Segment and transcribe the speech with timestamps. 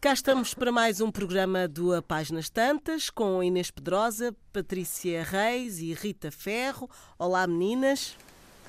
[0.00, 5.78] Cá estamos para mais um programa do A Páginas Tantas com Inês Pedrosa, Patrícia Reis
[5.78, 6.88] e Rita Ferro.
[7.18, 8.16] Olá, meninas.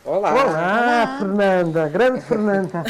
[0.03, 0.33] Olá.
[0.33, 1.17] Olá, Olá.
[1.19, 2.83] Fernanda, grande Fernanda.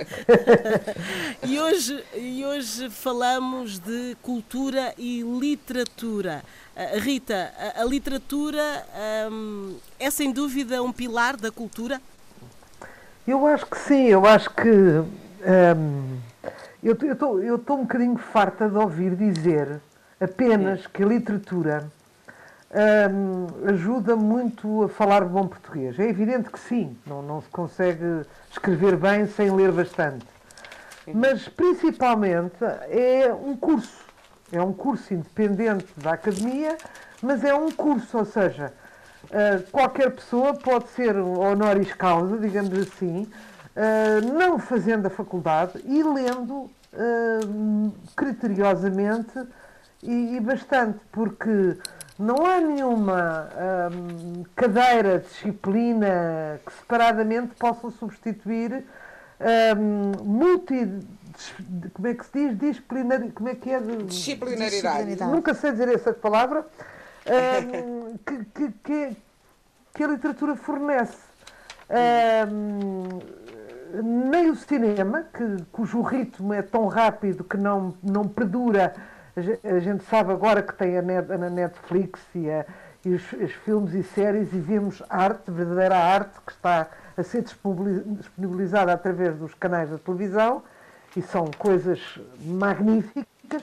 [1.46, 6.42] e, hoje, e hoje falamos de cultura e literatura.
[6.74, 8.62] Uh, Rita, a, a literatura
[9.30, 12.00] um, é sem dúvida um pilar da cultura?
[13.28, 14.70] Eu acho que sim, eu acho que.
[14.70, 16.31] Um,
[16.82, 19.80] eu estou um bocadinho farta de ouvir dizer
[20.20, 21.90] apenas que a literatura
[23.10, 25.98] um, ajuda muito a falar bom português.
[25.98, 30.24] É evidente que sim, não, não se consegue escrever bem sem ler bastante.
[31.12, 34.02] Mas principalmente é um curso.
[34.50, 36.76] É um curso independente da academia,
[37.22, 38.72] mas é um curso, ou seja,
[39.24, 43.26] uh, qualquer pessoa pode ser honoris causa, digamos assim,
[43.76, 49.38] uh, não fazendo a faculdade e lendo uh, criteriosamente
[50.02, 51.76] e, e bastante, porque
[52.18, 53.48] não há nenhuma
[53.92, 58.84] hum, cadeira, disciplina que separadamente possa substituir
[59.76, 61.00] hum, multi.
[61.94, 62.58] Como é que se diz?
[62.58, 63.80] Disciplinar, como é que é?
[63.80, 65.16] Disciplinaridade.
[65.24, 66.66] Nunca sei dizer essa palavra.
[67.26, 69.16] Hum, que, que, que,
[69.94, 71.16] que, a literatura fornece.
[71.90, 73.20] Hum,
[74.02, 78.94] nem o cinema, que, cujo ritmo é tão rápido que não, não perdura
[79.64, 82.66] a gente sabe agora que tem a, net, a Netflix e, a,
[83.04, 87.42] e os, os, filmes e séries e vemos arte, verdadeira arte, que está a ser
[87.42, 90.62] disponibilizada através dos canais da televisão
[91.16, 93.62] e são coisas magníficas.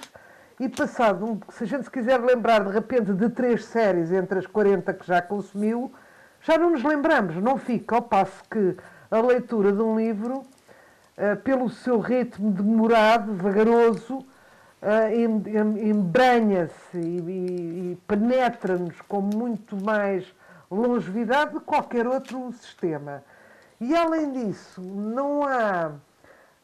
[0.59, 4.39] E passado, um, se a gente se quiser lembrar de repente de três séries entre
[4.39, 5.91] as 40 que já consumiu,
[6.41, 8.75] já não nos lembramos, não fica, ao passo que
[9.11, 17.97] a leitura de um livro, uh, pelo seu ritmo demorado, vagaroso, uh, embranha-se e, e,
[18.07, 20.25] penetra-nos com muito mais
[20.69, 23.23] longevidade de qualquer outro sistema.
[23.81, 25.91] E além disso, não há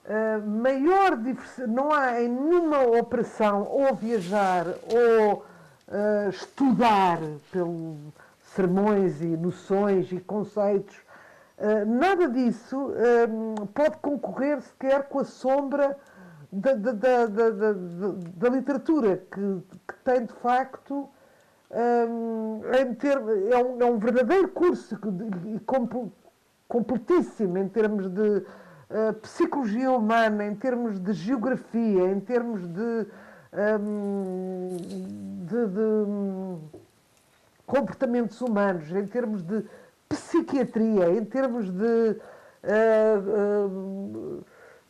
[0.06, 5.46] uh, maior diversidade, não há em nenhuma operação ou viajar ou
[5.88, 7.20] uh, estudar
[7.52, 7.98] pelos
[8.56, 10.96] sermões e noções e conceitos,
[11.88, 12.92] nada disso
[13.74, 15.98] pode concorrer sequer com a sombra
[16.52, 17.74] da, da, da, da,
[18.36, 21.10] da literatura, que, que, tem de facto
[21.72, 24.98] um, em ter, é, um, é um verdadeiro curso
[25.54, 25.60] e
[26.68, 33.08] completíssimo em termos de uh, psicologia humana, em termos de geografia, em termos de,
[33.80, 34.78] um,
[35.46, 36.62] de, de um,
[37.66, 39.66] comportamentos humanos, em termos de
[40.10, 42.18] psiquiatria, em termos de.
[42.64, 44.46] Uh, uh,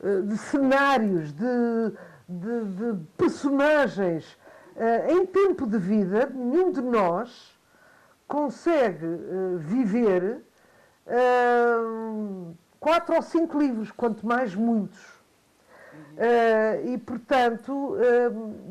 [0.06, 1.94] eh, de cenários, de,
[2.28, 4.38] de, de personagens.
[4.76, 7.58] Eh, em tempo de vida, nenhum de nós
[8.28, 10.44] consegue eh, viver
[12.80, 15.22] quatro ou cinco livros, quanto mais muitos.
[16.84, 17.96] e, portanto,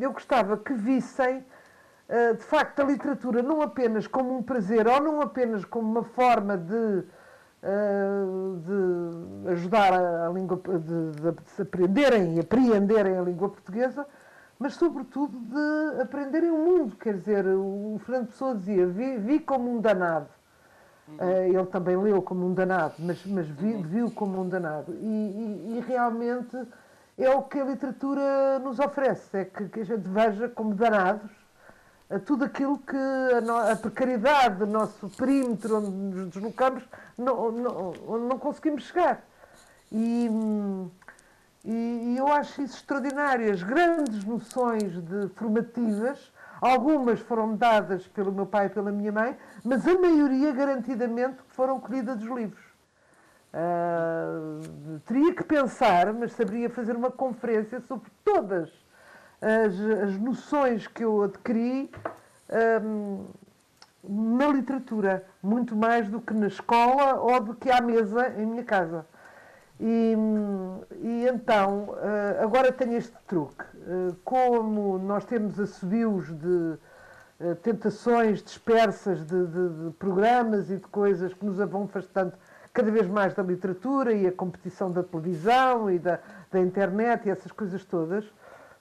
[0.01, 1.45] eu gostava que vissem,
[2.37, 6.57] de facto, a literatura não apenas como um prazer ou não apenas como uma forma
[6.57, 7.05] de
[8.63, 14.07] de ajudar a, língua, de, de, aprenderem e apreenderem a língua portuguesa,
[14.59, 16.97] mas sobretudo de aprenderem o mundo.
[16.97, 20.29] Quer dizer, o Fernando Pessoa dizia, vi, vi como um danado.
[21.09, 21.17] Uhum.
[21.17, 23.83] Uh, ele também leu como um danado, mas, mas vi, uhum.
[23.83, 24.95] viu como um danado.
[25.01, 26.57] E, e, e, realmente
[27.19, 31.31] é o que a literatura nos oferece, é que, que a gente veja como danados
[32.11, 36.83] a tudo aquilo que a, no, a, precariedade do nosso perímetro onde nos deslocamos
[37.17, 37.93] não, não,
[38.29, 39.25] não conseguimos chegar.
[39.91, 40.29] E,
[41.65, 43.51] e, eu acho isso extraordinário.
[43.53, 49.37] As grandes noções de formativas, algumas foram dadas pelo meu pai e pela minha mãe,
[49.65, 52.65] mas a maioria garantidamente foram colhidas dos livros.
[53.55, 58.84] Uh, teria que pensar, mas saberia fazer uma conferência sobre todas
[59.67, 61.91] as, as noções que eu adquiri
[62.83, 63.27] um,
[64.09, 68.65] na literatura, muito mais do que na escola ou do que à mesa em minha
[68.65, 69.07] casa.
[69.81, 70.15] E,
[71.01, 73.65] e então, eh, agora tenho este truque.
[73.87, 76.79] Eh, como nós temos assobios de
[77.41, 82.35] eh, tentações dispersas de, de, de, programas e de coisas que nos vão afastando
[82.73, 86.19] cada vez mais da literatura e a competição da televisão e da,
[86.51, 88.25] da internet e essas coisas todas,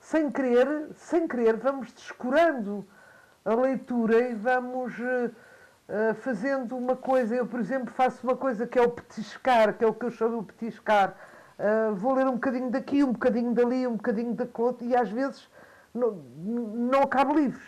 [0.04, 2.86] sem querer, sem querer, vamos descurando
[3.46, 7.34] a leitura e vamos uh, fazendo uma coisa.
[7.34, 10.12] Eu, por exemplo, faço uma coisa que é o petiscar, que é o que eu
[10.12, 11.16] chamo de petiscar.
[11.58, 15.10] uh, vou ler um bocadinho daqui, um bocadinho dali, um bocadinho da outro, e às
[15.10, 15.50] vezes
[15.94, 17.64] não, não acabo livros.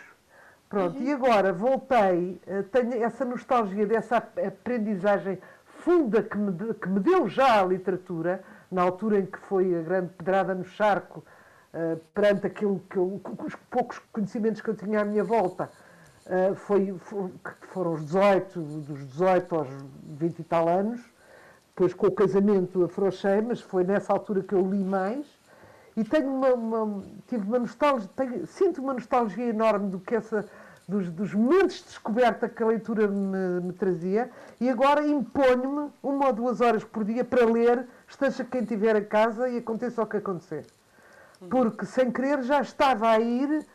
[0.68, 1.04] Pronto, uhum.
[1.04, 7.30] e agora voltei, uh, tenho essa nostalgia dessa aprendizagem funda que me, que me deu
[7.30, 11.24] já a literatura, na altura em que foi a grande pedrada no charco,
[11.76, 15.70] uh, perante aquilo que eu, os poucos conhecimentos que eu tinha à minha volta,
[16.26, 17.32] uh, foi, foi,
[17.74, 19.68] foram os 18, dos 18 aos
[20.04, 21.02] 20 e tal anos,
[21.70, 25.26] depois com o casamento afrouxei, mas foi nessa altura que eu li mais,
[25.98, 30.46] e tenho uma, uma tive uma nostalgia, tenho, sinto uma nostalgia enorme do que essa
[30.88, 34.30] dos, dos, momentos de descoberta que a leitura me, me trazia.
[34.60, 39.04] E agora imponho-me uma ou duas horas por dia para ler, esteja quem estiver a
[39.04, 40.66] casa e aconteça o que acontecer.
[41.50, 43.66] Porque sem querer já estava a ir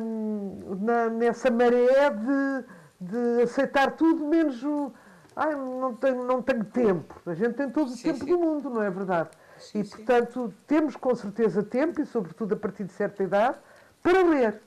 [0.00, 2.64] hum, na, nessa maré de,
[3.00, 4.92] de aceitar tudo menos o.
[5.34, 7.14] Ai, não tenho, não tenho tempo.
[7.26, 8.30] A gente tem todo o sim, tempo sim.
[8.30, 9.30] do mundo, não é verdade?
[9.58, 13.58] Sim, e, portanto, temos com certeza tempo, e sobretudo a partir de certa idade,
[14.02, 14.60] para ler.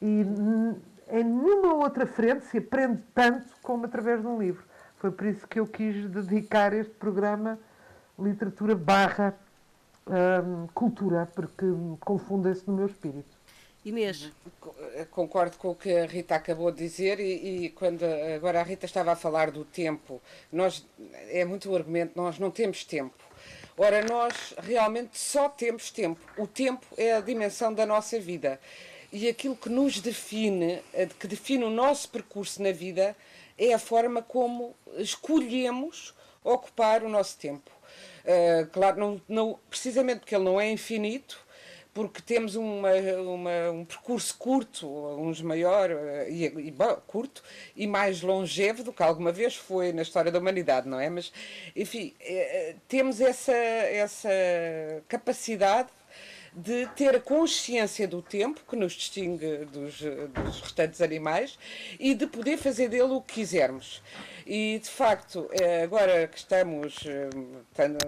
[0.00, 0.26] E
[1.08, 4.64] em nenhuma outra frente se aprende tanto como através de um livro.
[4.96, 7.58] Foi por isso que eu quis dedicar este programa
[8.18, 9.34] literatura barra
[10.06, 11.66] hum, cultura, porque
[12.00, 13.36] confundem-se no meu espírito.
[13.84, 14.32] Inês.
[15.12, 18.02] Concordo com o que a Rita acabou de dizer e, e, quando
[18.34, 20.20] agora a Rita estava a falar do tempo,
[20.50, 20.84] nós
[21.28, 23.14] é muito o argumento, nós não temos tempo.
[23.78, 26.20] Ora, nós realmente só temos tempo.
[26.36, 28.58] O tempo é a dimensão da nossa vida
[29.12, 33.16] e aquilo que nos define, eh, que define o nosso percurso na vida,
[33.56, 37.70] é a forma como escolhemos ocupar o nosso tempo.
[38.26, 41.38] Uh, claro, não, não, precisamente porque ele não é infinito,
[41.94, 47.40] porque temos uma, uma, um percurso curto, uns maior uh, e, e bom, curto
[47.76, 51.08] e mais longevo do que alguma vez foi na história da humanidade, não é?
[51.08, 51.32] Mas,
[51.74, 54.28] enfim, uh, temos essa, essa
[55.08, 55.88] capacidade
[56.56, 61.58] de ter consciência do tempo, que nos distingue dos, dos restantes animais,
[62.00, 64.02] e de poder fazer dele o que quisermos.
[64.46, 67.28] E, de facto, eh, agora que estamos, eh,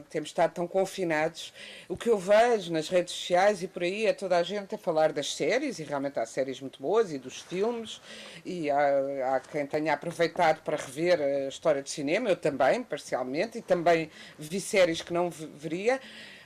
[0.08, 1.52] temos estado tão confinados,
[1.88, 4.78] o que eu vejo nas redes sociais e por aí é toda a gente a
[4.78, 8.00] falar das séries, e realmente há séries muito boas, e dos filmes,
[8.46, 13.58] e há, há quem tenha aproveitado para rever a história do cinema, eu também, parcialmente,
[13.58, 16.00] e também vi séries que não veria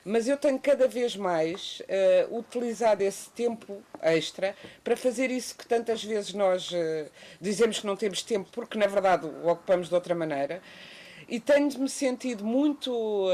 [0.04, 5.66] mas eu tenho cada vez mais uh, utilizado esse tempo extra para fazer isso que
[5.66, 7.10] tantas vezes nós uh,
[7.40, 10.60] dizemos que não temos tempo porque na verdade o ocupamos de outra maneira.
[11.28, 13.30] E tenho-me sentido muito uh,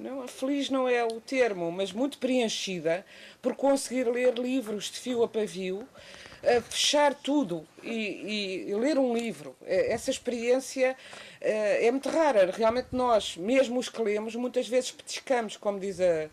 [0.00, 3.04] não, feliz não é o termo, mas muito preenchida
[3.42, 5.86] por conseguir ler livros de fio a pavio
[6.62, 9.54] fechar tudo e, e, ler um livro.
[9.64, 10.96] É, essa experiência
[11.40, 12.50] é, é muito rara.
[12.50, 16.28] Realmente nós, mesmo os que lemos, muitas vezes petiscamos, como diz a,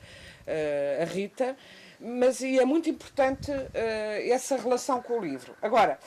[1.01, 1.57] a Rita,
[1.99, 5.55] mas e é muito importante uh, essa relação com o livro.
[5.61, 5.99] Agora,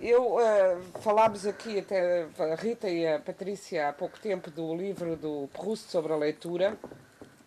[0.00, 5.16] eu uh, falámos aqui, até a Rita e a Patrícia, há pouco tempo, do livro
[5.16, 6.76] do Proust sobre a leitura,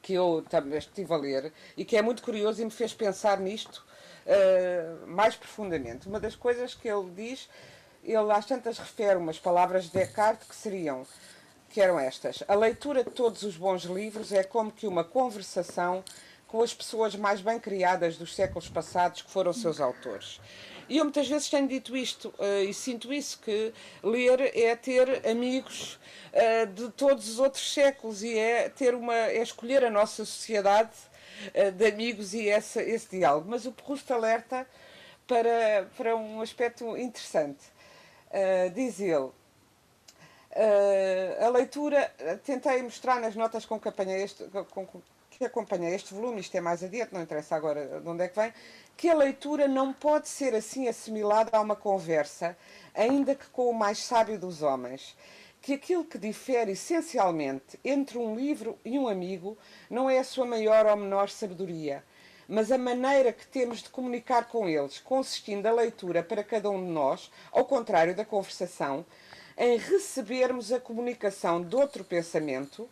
[0.01, 3.39] que eu também estive a ler, e que é muito curioso e me fez pensar
[3.39, 3.85] nisto,
[4.29, 6.07] uh, mais profundamente.
[6.07, 7.49] Uma das coisas que ele diz,
[8.03, 11.05] ele às tantas refere umas palavras de Descartes que seriam,
[11.69, 16.03] que eram estas: A leitura de todos os bons livros é como que uma conversação
[16.47, 20.39] com as pessoas mais bem criadas dos séculos passados que foram seus autores.
[20.89, 23.71] E eu muitas vezes tenho dito isto uh, e sinto isso, que
[24.01, 25.99] ler é ter amigos
[26.33, 30.89] uh, de todos os outros séculos e é ter uma é escolher a nossa sociedade
[30.89, 31.08] eh,
[31.75, 33.47] de amigos e essa, esse diálogo.
[33.49, 34.67] Mas o Proust alerta
[35.29, 37.63] para, para um aspecto interessante.
[38.29, 39.33] Uh, diz ele, uh,
[41.45, 42.11] a leitura,
[42.43, 44.87] tentei mostrar nas notas com que este, com,
[45.29, 48.35] que acompanhei este volume, isto é mais adiante, não interessa agora de onde é que
[48.35, 48.53] vem,
[48.97, 52.57] que a leitura não pode ser assim assimilada a uma conversa,
[52.93, 55.15] ainda que com o mais sábio dos homens
[55.61, 59.57] que aquilo que difere essencialmente entre um livro e um amigo
[59.89, 62.03] não é a sua maior ou menor sabedoria,
[62.47, 66.83] mas a maneira que temos de comunicar com eles, consistindo a leitura para cada um
[66.83, 69.05] de nós, ao contrário da conversação,
[69.57, 72.89] em recebermos a comunicação de outro pensamento,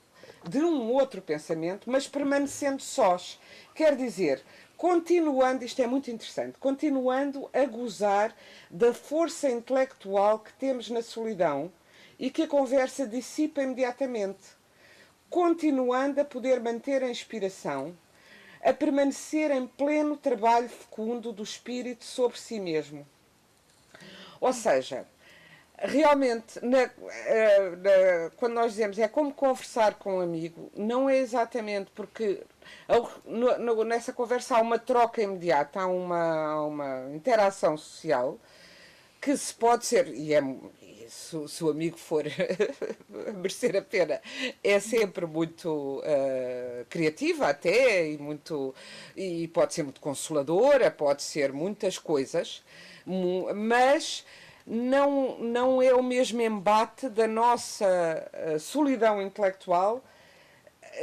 [0.47, 3.39] de um outro pensamento, mas permanecendo sós.
[3.73, 4.43] Quer dizer,
[4.75, 8.35] continuando, isto é muito interessante, continuando a gozar
[8.69, 11.71] da força intelectual que temos na solidão
[12.19, 14.43] e que a conversa dissipa imediatamente,
[15.29, 17.95] continuando a poder manter a inspiração,
[18.63, 23.05] a permanecer em pleno trabalho fecundo do espírito sobre si mesmo.
[24.39, 25.05] Ou seja,
[25.77, 31.17] realmente, na, eh, na, quando nós dizemos é como conversar com um amigo, não é
[31.17, 32.43] exatamente porque
[33.85, 38.39] nessa conversa há uma troca imediata, há uma, uma interação social
[39.21, 40.41] que se pode ser, e, é,
[41.07, 42.23] se, o amigo for
[43.35, 44.21] merecer a pena,
[44.63, 48.73] é sempre muito uh, criativa até, e, muito,
[49.15, 52.63] e pode ser muito consoladora, pode ser muitas coisas,
[53.55, 54.25] mas
[54.65, 57.85] não, não é o mesmo embate da nossa
[58.55, 60.03] uh, solidão intelectual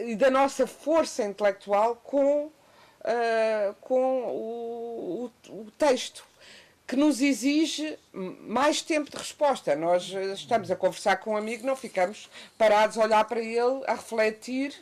[0.01, 6.27] e da nossa força intelectual com, uh, com o, o, o, texto,
[6.87, 9.75] que nos exige mais tempo de resposta.
[9.75, 13.95] Nós estamos a conversar com um amigo, não ficamos parados a olhar para ele, a
[13.95, 14.75] refletir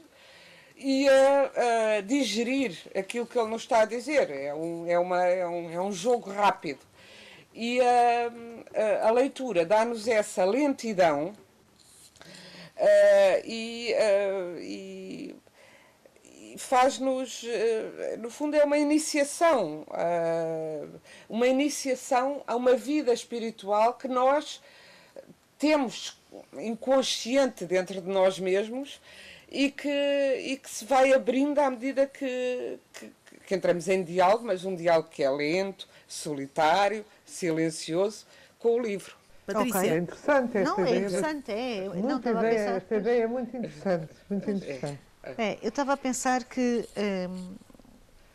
[0.77, 4.31] e a, a digerir aquilo que ele nos está a dizer.
[4.31, 6.81] É um, é uma, é um, é um jogo rápido.
[7.55, 11.35] E a, a, leitura dá-nos essa lentidão
[12.83, 15.42] Uh, e, uh,
[16.59, 19.87] faz-nos, uh, no fundo, é uma iniciação,
[21.29, 24.61] uma iniciação a uma vida espiritual que nós
[25.59, 26.21] temos
[26.55, 29.01] inconsciente dentro de nós mesmos
[29.49, 33.13] e que, e que se vai abrindo à medida que, que,
[33.47, 38.27] que entramos em diálogo, mas um diálogo que é lento, solitário, silencioso,
[38.59, 39.15] com o livro.
[39.47, 39.79] Patrícia.
[39.79, 39.91] Okay.
[39.91, 40.95] É interessante esta não, ideia.
[40.95, 41.89] é interessante, é.
[41.89, 44.95] Muito não, ideia, esta ideia é muito interessante, muito interessante.
[44.95, 45.12] É,
[45.63, 46.89] eu estava a pensar que
[47.31, 47.55] um,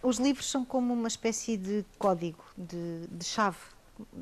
[0.01, 3.57] os livros são como uma espécie de código, de, de chave,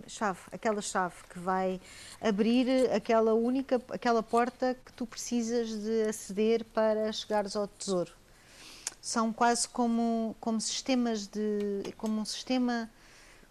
[0.07, 1.79] chave, aquela chave que vai
[2.19, 8.11] abrir aquela única, aquela porta que tu precisas de aceder para chegares ao tesouro.
[8.99, 12.89] São quase como, como sistemas de, como um sistema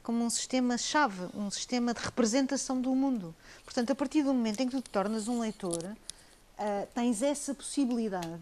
[0.03, 3.35] como um sistema-chave, um sistema de representação do mundo.
[3.65, 7.55] Portanto, a partir do momento em que tu te tornas um leitor, uh, tens essa
[7.55, 8.39] possibilidade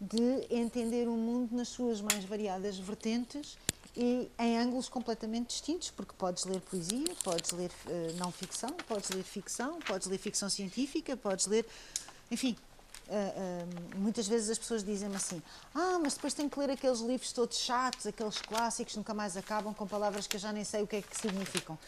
[0.00, 3.58] de entender o mundo nas suas mais variadas vertentes
[3.96, 9.10] e em ângulos completamente distintos, porque podes ler poesia, podes ler uh, não ficção, podes
[9.10, 11.66] ler ficção, podes ler ficção científica, podes ler,
[12.30, 12.56] enfim,
[13.08, 15.42] Uh, uh, muitas vezes as pessoas dizem-me assim:
[15.74, 19.72] Ah, mas depois tenho que ler aqueles livros todos chatos, aqueles clássicos, nunca mais acabam,
[19.72, 21.78] com palavras que eu já nem sei o que é que significam.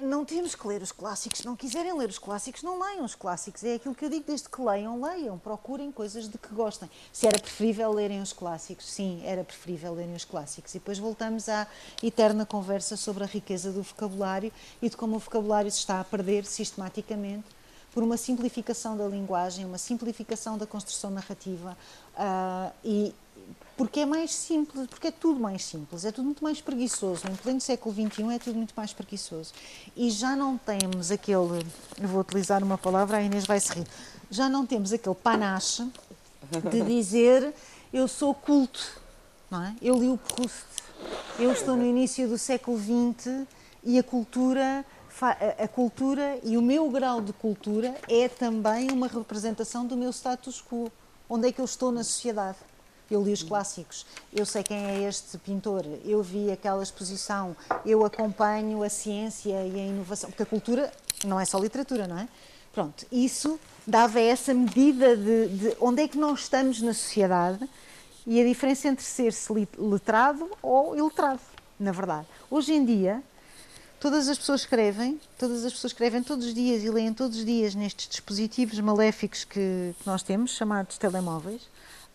[0.00, 1.40] Não temos que ler os clássicos.
[1.40, 3.64] Se não quiserem ler os clássicos, não leiam os clássicos.
[3.64, 6.88] É aquilo que eu digo: desde que leiam, leiam, procurem coisas de que gostem.
[7.12, 10.72] Se era preferível lerem os clássicos, sim, era preferível lerem os clássicos.
[10.74, 11.66] E depois voltamos à
[12.00, 16.04] eterna conversa sobre a riqueza do vocabulário e de como o vocabulário se está a
[16.04, 17.58] perder sistematicamente
[17.92, 21.76] por uma simplificação da linguagem, uma simplificação da construção narrativa
[22.14, 23.12] uh, e
[23.78, 27.22] porque é mais simples, porque é tudo mais simples, é tudo muito mais preguiçoso.
[27.28, 29.52] Em pleno século XXI é tudo muito mais preguiçoso.
[29.96, 31.64] E já não temos aquele,
[32.02, 33.86] vou utilizar uma palavra, a Inês vai se rir,
[34.28, 35.88] já não temos aquele panache
[36.70, 37.54] de dizer
[37.92, 39.00] eu sou culto,
[39.48, 39.76] não é?
[39.80, 40.66] Eu li o Proust,
[41.38, 43.46] eu estou no início do século XX
[43.84, 44.84] e a cultura
[45.58, 50.62] a cultura e o meu grau de cultura é também uma representação do meu status
[50.62, 50.92] quo.
[51.28, 52.56] Onde é que eu estou na sociedade?
[53.10, 58.04] Eu li os clássicos, eu sei quem é este pintor, eu vi aquela exposição, eu
[58.04, 60.92] acompanho a ciência e a inovação, porque a cultura
[61.24, 62.28] não é só literatura, não é?
[62.72, 67.68] Pronto, isso dava essa medida de, de onde é que nós estamos na sociedade
[68.26, 71.40] e a diferença entre ser-se letrado ou iletrado,
[71.80, 72.26] na verdade.
[72.50, 73.22] Hoje em dia,
[74.00, 77.44] Todas as pessoas escrevem, todas as pessoas escrevem todos os dias e leem todos os
[77.44, 81.62] dias nestes dispositivos maléficos que, que nós temos, chamados telemóveis.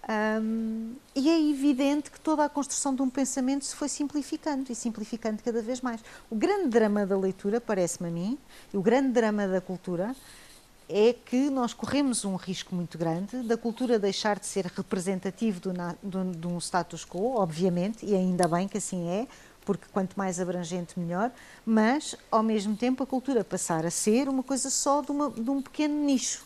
[0.10, 4.76] Um, e é evidente que toda a construção de um pensamento se foi simplificando e
[4.76, 6.02] simplificando cada vez mais.
[6.30, 8.38] O grande drama da leitura, parece-me a mim,
[8.74, 10.14] e o grande drama da cultura,
[10.90, 16.48] é que nós corremos um risco muito grande da cultura deixar de ser representativo de
[16.48, 19.26] um status quo, obviamente, e ainda bem que assim é,
[19.64, 21.32] porque quanto mais abrangente, melhor,
[21.66, 25.50] mas, ao mesmo tempo, a cultura passar a ser uma coisa só de, uma, de
[25.50, 26.46] um pequeno nicho.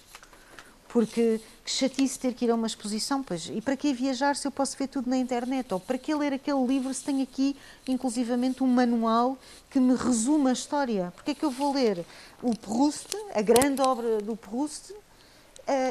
[0.97, 4.47] Porque que chatice ter que ir a uma exposição, pois, e para que viajar se
[4.47, 5.71] eu posso ver tudo na internet?
[5.71, 7.55] Ou para que ler aquele livro se tem aqui,
[7.87, 9.37] inclusivamente, um manual
[9.69, 11.13] que me resume a história?
[11.15, 12.03] Porque é que eu vou ler
[12.41, 14.95] o Proust, a grande obra do Proust, uh,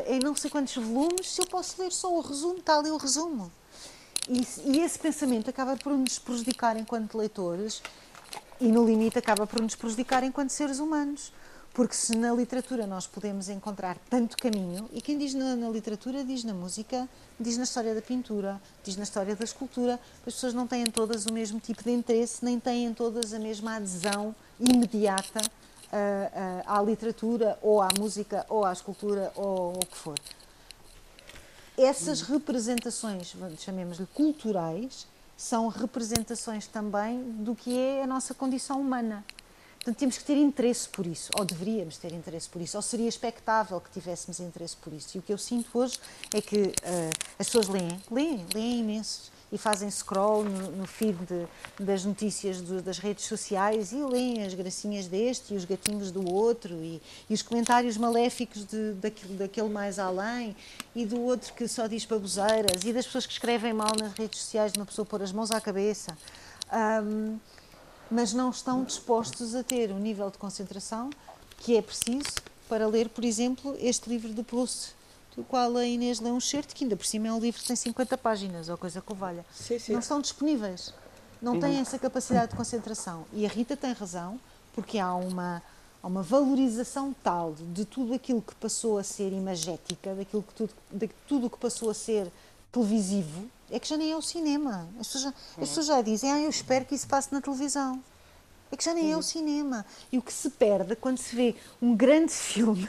[0.08, 2.96] em não sei quantos volumes, se eu posso ler só o resumo, está ali o
[2.96, 3.52] resumo.
[4.28, 7.80] E, e, esse pensamento acaba por nos prejudicar enquanto leitores
[8.60, 11.32] e, no limite, acaba por nos prejudicar enquanto seres humanos.
[11.76, 16.25] Porque se na literatura nós podemos encontrar tanto caminho, e quem diz na, na, literatura
[16.25, 17.06] diz na música,
[17.38, 21.26] diz na história da pintura, diz na história da escultura, as pessoas não têm todas
[21.26, 25.42] o mesmo tipo de interesse, nem têm todas a mesma adesão imediata
[26.64, 30.18] à literatura, ou à música, ou à escultura, ou o que for.
[31.76, 35.06] Essas representações, chamemos-lhe culturais,
[35.37, 39.23] são representações também do que é a nossa condição humana.
[39.86, 43.08] Portanto, temos que ter interesse por isso, ou deveríamos ter interesse por isso, ou seria
[43.08, 45.16] expectável que tivéssemos interesse por isso.
[45.16, 45.96] E o que eu sinto hoje
[46.34, 46.72] é que uh,
[47.38, 51.46] as pessoas leem, leem, leem imenso e fazem scroll no, no feed de,
[51.84, 56.28] das notícias do, das redes sociais e leem as gracinhas deste e os gatinhos do
[56.28, 57.00] outro e,
[57.30, 60.56] e os comentários maléficos de, daquele, daquele mais além
[60.96, 64.40] e do outro que só diz baboseiras e das pessoas que escrevem mal nas redes
[64.40, 66.18] sociais de uma pessoa pôr as mãos à cabeça.
[66.72, 67.38] Um,
[68.10, 71.10] mas não estão dispostos a ter o nível de concentração
[71.58, 72.28] que é preciso
[72.68, 74.94] para ler, por exemplo, este livro do Proust,
[75.36, 77.66] do qual a Inês lê um certo, que ainda por cima é um livro que
[77.66, 79.44] tem 50 páginas, ou coisa que o valha.
[79.52, 79.92] Sim, sim.
[79.92, 80.92] Não estão disponíveis,
[81.40, 83.25] não têm essa capacidade de concentração.
[83.32, 84.40] E a Rita tem razão,
[84.75, 85.62] porque há uma,
[86.02, 90.72] há uma valorização tal de tudo aquilo que passou a ser imagética, daquilo que tudo,
[90.90, 92.30] de tudo que passou a ser
[92.72, 94.88] televisivo, é que já nem é o cinema.
[94.99, 98.02] As pessoas já, as pessoas já dizem, ah, eu espero que isso passe na televisão.
[98.70, 99.85] É que já nem é o cinema.
[100.11, 102.88] E o que se perde quando se vê um grande filme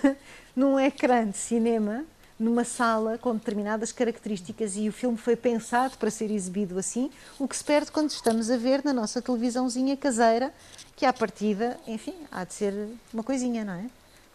[0.56, 2.04] num ecrã de cinema,
[2.40, 7.48] numa sala com determinadas características e o filme foi pensado para ser exibido assim, o
[7.48, 10.54] que se perde quando estamos a ver na nossa televisãozinha caseira,
[10.96, 13.86] que à partida, enfim, há de ser uma coisinha, não é?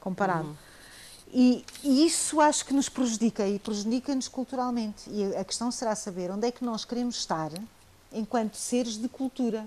[0.00, 0.48] Comparado.
[0.48, 0.71] Uhum.
[1.32, 5.08] E, e, isso acho que nos prejudica e prejudica-nos culturalmente.
[5.08, 7.50] E a questão será saber onde é que nós queremos estar
[8.12, 9.66] enquanto seres de cultura,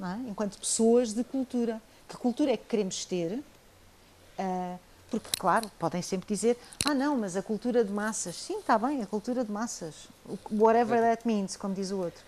[0.00, 0.30] é?
[0.30, 1.82] enquanto pessoas de cultura.
[2.08, 3.42] Que cultura é que queremos ter?
[4.38, 4.78] Uh,
[5.10, 8.36] porque, claro, podem sempre dizer: ah, não, mas a cultura de massas.
[8.36, 10.06] Sim, está bem, a cultura de massas.
[10.48, 12.22] Whatever that means, como diz o outro.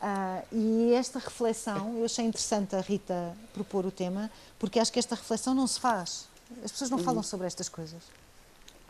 [0.00, 4.98] Uh, e esta reflexão, eu achei interessante a Rita propor o tema, porque acho que
[4.98, 6.28] esta reflexão não se faz
[6.64, 8.02] as pessoas não falam sobre estas coisas.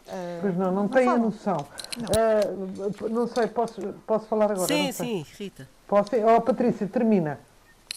[0.06, 1.66] Uh, pois não, não, não têm a noção.
[1.96, 3.08] Não.
[3.08, 4.66] Uh, não sei, posso, posso falar agora?
[4.66, 5.68] Sim, sim, Rita.
[5.86, 6.10] Posso?
[6.16, 7.40] Oh, Patrícia, termina.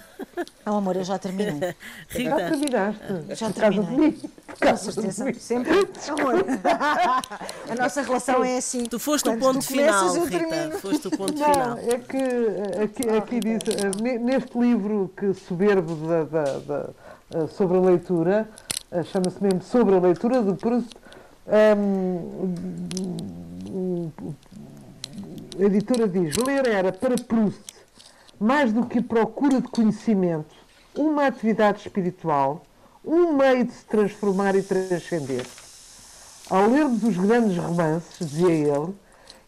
[0.67, 1.75] Oh, amor, eu já terminei.
[2.09, 2.31] Rita.
[2.31, 3.35] Já terminaste?
[3.35, 4.21] Já terminei.
[4.61, 5.89] Com certeza, sempre.
[6.09, 6.45] Amor.
[7.71, 8.85] A nossa relação é assim.
[8.85, 10.79] Tu foste o ponto final, Rita.
[10.79, 11.79] Foste o ponto não, final.
[11.79, 16.91] É que aqui, aqui diz, eh, neste livro que soberbo da, da, da,
[17.35, 18.49] eh, sobre a leitura,
[19.05, 20.91] chama-se mesmo Sobre a Leitura de Proust.
[21.47, 22.51] Um,
[25.59, 27.75] a editora diz: ler era para Proust,
[28.41, 30.55] mais do que procura de conhecimento,
[30.97, 32.63] uma atividade espiritual,
[33.05, 35.47] um meio de se transformar e transcender.
[36.49, 38.95] Ao lermos os grandes romances, dizia ele,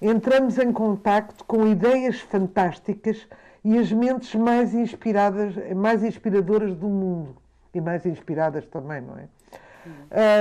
[0.03, 3.27] entramos em contacto com ideias fantásticas
[3.65, 7.37] e as mentes mais inspiradas, mais inspiradoras do mundo
[7.75, 9.29] e mais inspiradas também, não é?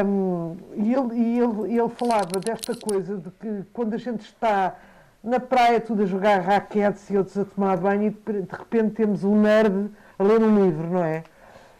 [0.06, 4.76] Um, e ele, e ele, ele falava desta coisa de que quando a gente está
[5.24, 9.24] na praia, tudo a jogar raquetes e outros a tomar banho, e de, repente temos
[9.24, 11.24] um nerd a ler um livro, não é?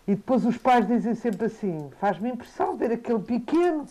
[0.08, 3.86] E depois os pais dizem sempre assim: faz-me impressão ver aquele pequeno,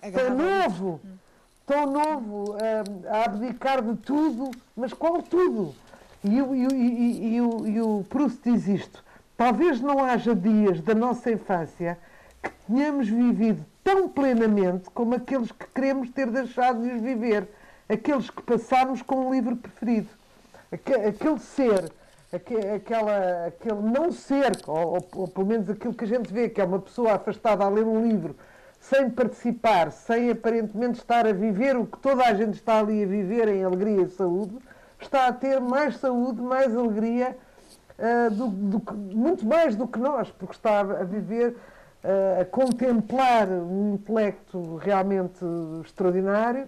[0.00, 1.00] tão novo,
[1.66, 2.56] tão novo,
[3.08, 5.74] a abdicar de tudo, mas qual tudo?
[6.22, 9.04] E, o, e, e, e, o, e o Proust diz isto:
[9.40, 11.96] Talvez não haja dias da nossa infância
[12.42, 17.48] que tenhamos vivido tão plenamente como aqueles que queremos ter deixado de os viver,
[17.88, 20.10] aqueles que passamos com um livro preferido.
[20.70, 21.90] Aquele ser,
[22.30, 26.60] aquela, aquele não ser, ou, ou, ou pelo menos aquilo que a gente vê, que
[26.60, 28.36] é uma pessoa afastada a ler um livro,
[28.78, 33.06] sem participar, sem aparentemente estar a viver o que toda a gente está ali a
[33.06, 34.58] viver em alegria e saúde,
[35.00, 37.34] está a ter mais saúde, mais alegria
[38.00, 41.56] uh, do, do, muito mais do que nós, porque está a viver,
[42.02, 45.44] uh, a contemplar um intelecto realmente
[45.84, 46.66] extraordinário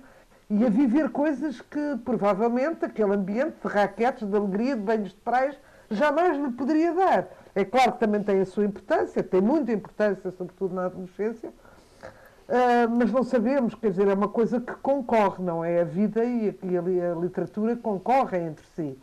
[0.51, 5.17] e a viver coisas que provavelmente aquele ambiente de raquetes, de alegria, de banhos de
[5.17, 5.57] praias,
[5.91, 7.29] jamais lhe poderia dar.
[7.55, 12.91] É claro que também tem a sua importância, tem muita importância, sobretudo na adolescência, uh,
[12.91, 15.81] mas não sabemos, quer dizer, é uma coisa que concorre, não é?
[15.81, 18.99] A vida e a, literatura concorrem entre si.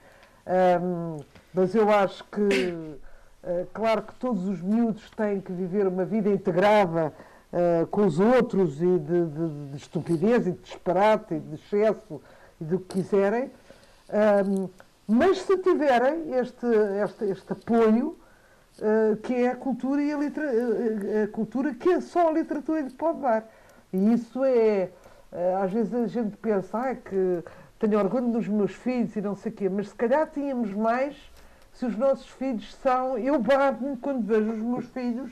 [0.82, 1.18] Um,
[1.54, 6.30] mas eu acho que, uh, claro que todos os miúdos têm que viver uma vida
[6.30, 7.14] integrada
[7.52, 12.22] uh, com os outros e de, de, de, estupidez e de disparate e de excesso
[12.62, 13.52] e do que quiserem,
[15.08, 16.66] mas se tiverem este,
[17.04, 18.18] este, este apoio,
[18.80, 20.52] uh, que é a cultura e a, litera,
[21.24, 23.50] a cultura que só a literatura lhe pode dar.
[23.92, 24.90] E isso é,
[25.64, 27.44] às vezes a gente pensa ah, que
[27.80, 31.16] tenho orgulho dos meus filhos e não sei o quê, mas se calhar tínhamos mais
[31.80, 33.18] se os nossos filhos são.
[33.18, 35.32] Eu babo-me quando vejo os meus filhos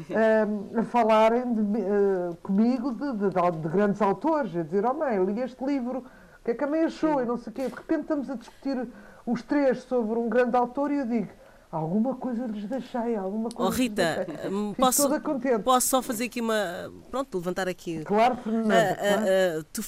[0.00, 5.24] uh, a falarem de, uh, comigo de, de, de, grandes autores, a dizer, oh mãe,
[5.24, 7.22] li este livro, o que é que a mãe achou?
[7.22, 7.68] E não sei o quê.
[7.68, 8.86] De repente estamos a discutir
[9.24, 11.28] os três sobre um grande autor e eu digo,
[11.72, 13.70] alguma coisa lhes deixei, alguma coisa.
[13.70, 15.08] Oh, Rita, hum, posso,
[15.64, 16.92] posso só fazer aqui uma.
[17.10, 18.04] Pronto, levantar aqui.
[18.04, 18.98] Claro, Fernanda.
[19.58, 19.82] Uh, tu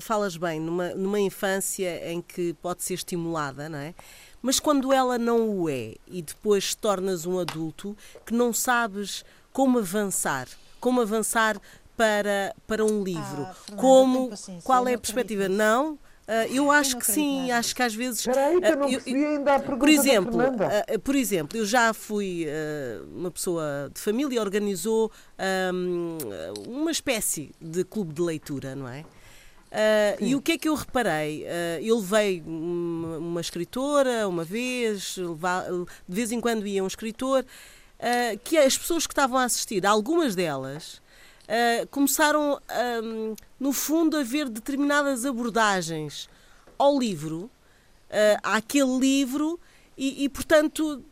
[0.00, 3.94] falas bem numa, numa infância em que pode ser estimulada, não é?
[4.42, 9.78] Mas quando ela não o é e depois tornas um adulto que não sabes como
[9.78, 10.48] avançar,
[10.80, 11.60] como avançar
[11.96, 14.30] para, para um livro, ah, Fernanda, como
[14.64, 15.48] qual é a perspectiva?
[15.48, 17.58] Não, Uh, eu acho eu que sim, nada.
[17.58, 18.20] acho que às vezes.
[18.20, 21.66] Espera aí, que eu não percebi ainda a pergunta por exemplo, uh, por exemplo, eu
[21.66, 25.10] já fui uh, uma pessoa de família e organizou
[25.74, 26.18] um,
[26.68, 29.04] uma espécie de clube de leitura, não é?
[30.20, 31.46] E o que é que eu reparei?
[31.82, 37.44] eu levei uma, uma, escritora uma vez, de vez em quando ia um escritor,
[38.44, 41.00] que as pessoas que estavam a assistir, algumas delas,
[41.42, 42.60] uh, começaram,
[43.02, 46.28] um, no fundo, a ver determinadas abordagens
[46.78, 49.58] ao livro, uh, àquele livro,
[49.96, 51.04] e, e, portanto,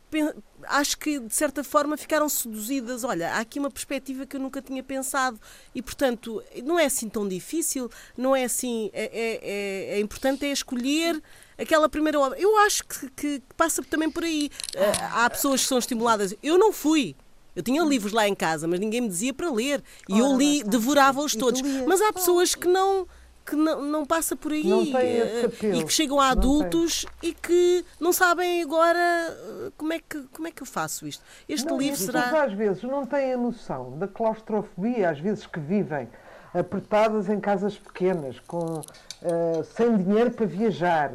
[0.68, 3.04] acho que de certa forma ficaram seduzidas.
[3.04, 5.40] Olha, há aqui uma perspectiva que eu nunca tinha pensado,
[5.74, 8.90] e portanto, não é assim tão difícil, não é assim.
[8.92, 11.22] É, é, é, é importante é escolher
[11.58, 12.38] aquela primeira obra.
[12.38, 14.50] Eu acho que, que passa também por aí.
[14.74, 14.80] Uh,
[15.12, 16.34] há pessoas que são estimuladas.
[16.42, 17.14] Eu não fui.
[17.54, 19.82] Eu tinha livros lá em casa, mas ninguém me dizia para ler.
[20.08, 21.60] E eu li, devorava-os todos.
[21.86, 23.06] Mas há pessoas que não
[23.44, 28.12] que não, não passa por aí uh, e que chegam a adultos e que não
[28.12, 31.22] sabem agora uh, como é que como é que eu faço isto.
[31.48, 35.58] Este não, livro será às vezes não têm a noção da claustrofobia, às vezes que
[35.58, 36.08] vivem
[36.52, 41.12] apertadas em casas pequenas, com uh, sem dinheiro para viajar,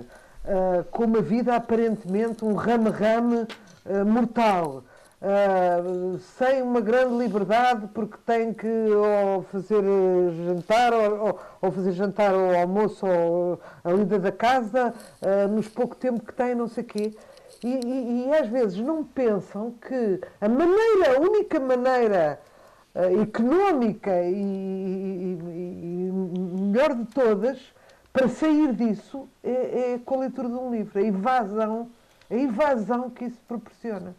[0.92, 3.48] com uma vida aparentemente um rame-rame
[4.06, 4.84] mortal
[5.26, 9.82] uh, sem uma grande liberdade porque tem que ou fazer
[10.46, 15.96] jantar ou, ou fazer jantar ou almoço ou a lida da casa uh, nos pouco
[15.96, 17.14] tempo que tem, não sei o quê.
[17.64, 22.40] E, e, e, às vezes não pensam que a maneira, a única maneira
[22.94, 27.58] uh, económica e, e, melhor de todas
[28.14, 31.90] para sair disso é, é com a leitura de um livro, a evasão,
[32.30, 34.16] a evasão que isso proporciona.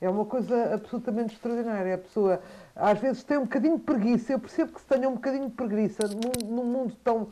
[0.00, 1.94] É uma coisa absolutamente extraordinária.
[1.94, 2.40] A pessoa
[2.74, 4.32] às vezes tem um bocadinho de preguiça.
[4.32, 7.28] Eu percebo que se tenha um bocadinho de preguiça num, num mundo tão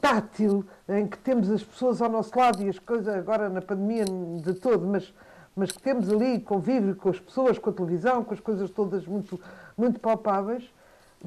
[0.00, 4.04] tátil, em que temos as pessoas ao nosso lado e as coisas, agora na pandemia
[4.04, 5.12] de todo, mas,
[5.56, 9.04] mas que temos ali convívio com as pessoas, com a televisão, com as coisas todas
[9.06, 9.40] muito,
[9.76, 10.72] muito palpáveis,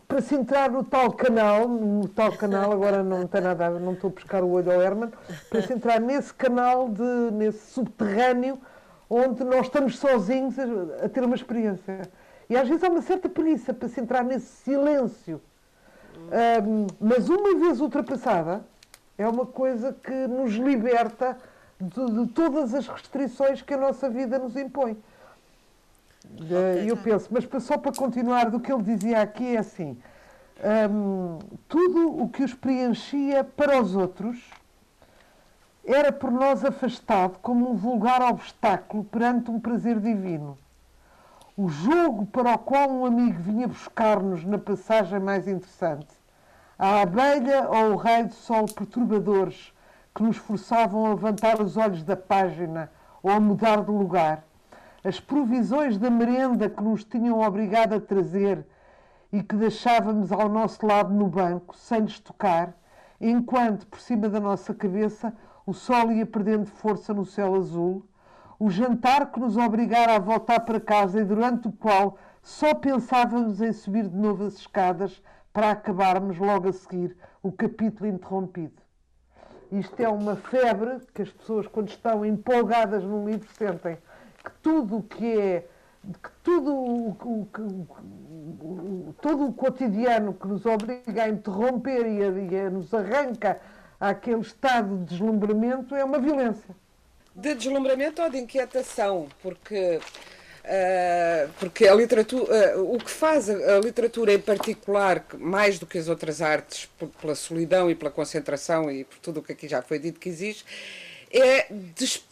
[0.08, 4.10] para se entrar no tal canal, no tal canal, agora não tem nada, não estou
[4.10, 5.12] a pescar o olho ao Herman,
[5.50, 8.58] para se entrar nesse canal, de, nesse subterrâneo
[9.10, 12.10] onde nós estamos sozinhos a, a, ter uma experiência.
[12.50, 15.41] E às vezes há uma certa preguiça para se entrar nesse silêncio.
[16.18, 18.65] Um, mas uma vez ultrapassada,
[19.18, 21.38] é uma coisa que nos liberta
[21.80, 24.98] de, de, todas as restrições que a nossa vida nos impõe.
[26.34, 29.98] Okay, eu penso, mas só para continuar do que ele dizia aqui, é assim:
[30.89, 34.38] um, tudo o que os preenchia para os outros
[35.86, 40.58] era por nós afastado como um vulgar obstáculo perante um prazer divino.
[41.56, 46.08] O jogo para o qual um amigo vinha buscar-nos na passagem mais interessante,
[46.78, 49.71] a abelha ou o raio de sol perturbadores
[50.13, 52.89] que nos forçavam a levantar os olhos da página
[53.21, 54.43] ou a mudar de lugar,
[55.04, 58.65] as provisões da merenda que nos tinham obrigado a trazer
[59.32, 62.74] e que deixávamos ao nosso lado no banco, sem lhes tocar,
[63.21, 65.32] enquanto, por cima da nossa cabeça,
[65.65, 68.06] o sol ia perdendo força no céu azul,
[68.60, 73.62] o jantar que nos obrigara a voltar para casa e durante o qual só pensávamos
[73.62, 78.82] em subir de novo as escadas para acabarmos logo a seguir o capítulo interrompido.
[79.71, 83.97] Isto é uma febre que as pessoas, quando estão empolgadas num livro, sentem
[84.43, 85.67] que tudo o que é
[86.21, 87.47] que tudo o, o,
[89.10, 93.60] o, todo o cotidiano que nos obriga a interromper e a, e a nos arranca
[94.00, 96.76] àquele estado de deslumbramento é uma violência.
[97.36, 100.00] De deslumbramento ou de inquietação, porque
[100.66, 105.96] Uh, porque a literatura, uh, o que faz a, literatura em particular, mais do que
[105.96, 106.90] as outras artes,
[107.22, 110.28] pela solidão e pela concentração e por tudo o que aqui já foi dito que
[110.28, 110.66] existe,
[111.32, 111.68] é,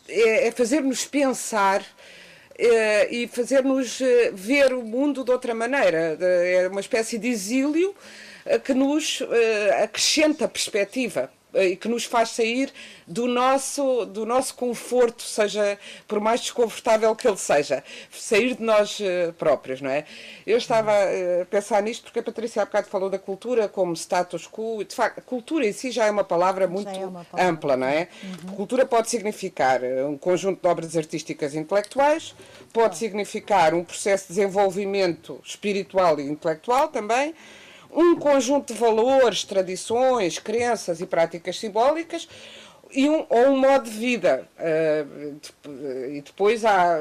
[0.10, 4.00] é, é fazer-nos pensar uh, e fazer-nos
[4.34, 6.18] ver o mundo de outra maneira.
[6.20, 7.94] É uma espécie de exílio
[8.64, 9.22] que nos
[9.82, 12.72] acrescenta perspectiva eh, e que nos faz sair
[13.08, 19.00] do nosso, do nosso conforto, seja por mais desconfortável que ele seja, sair de nós
[19.00, 20.06] uh, próprios, não é?
[20.46, 23.94] Eu estava uh, a pensar nisto porque a Patrícia há bocado falou da cultura como
[23.94, 27.26] status quo, de facto, a cultura em si já é uma palavra muito é uma
[27.26, 27.52] palavra.
[27.52, 28.08] ampla, não é?
[28.24, 28.56] Uhum.
[28.56, 32.34] Cultura pode significar um conjunto de obras artísticas intelectuais,
[32.72, 37.34] pode significar um processo de desenvolvimento espiritual e intelectual também,
[37.96, 42.28] um conjunto de valores, tradições, crenças e práticas simbólicas
[42.94, 44.48] e um, ou um modo de vida.
[44.58, 45.40] Uh,
[46.10, 46.98] e depois há,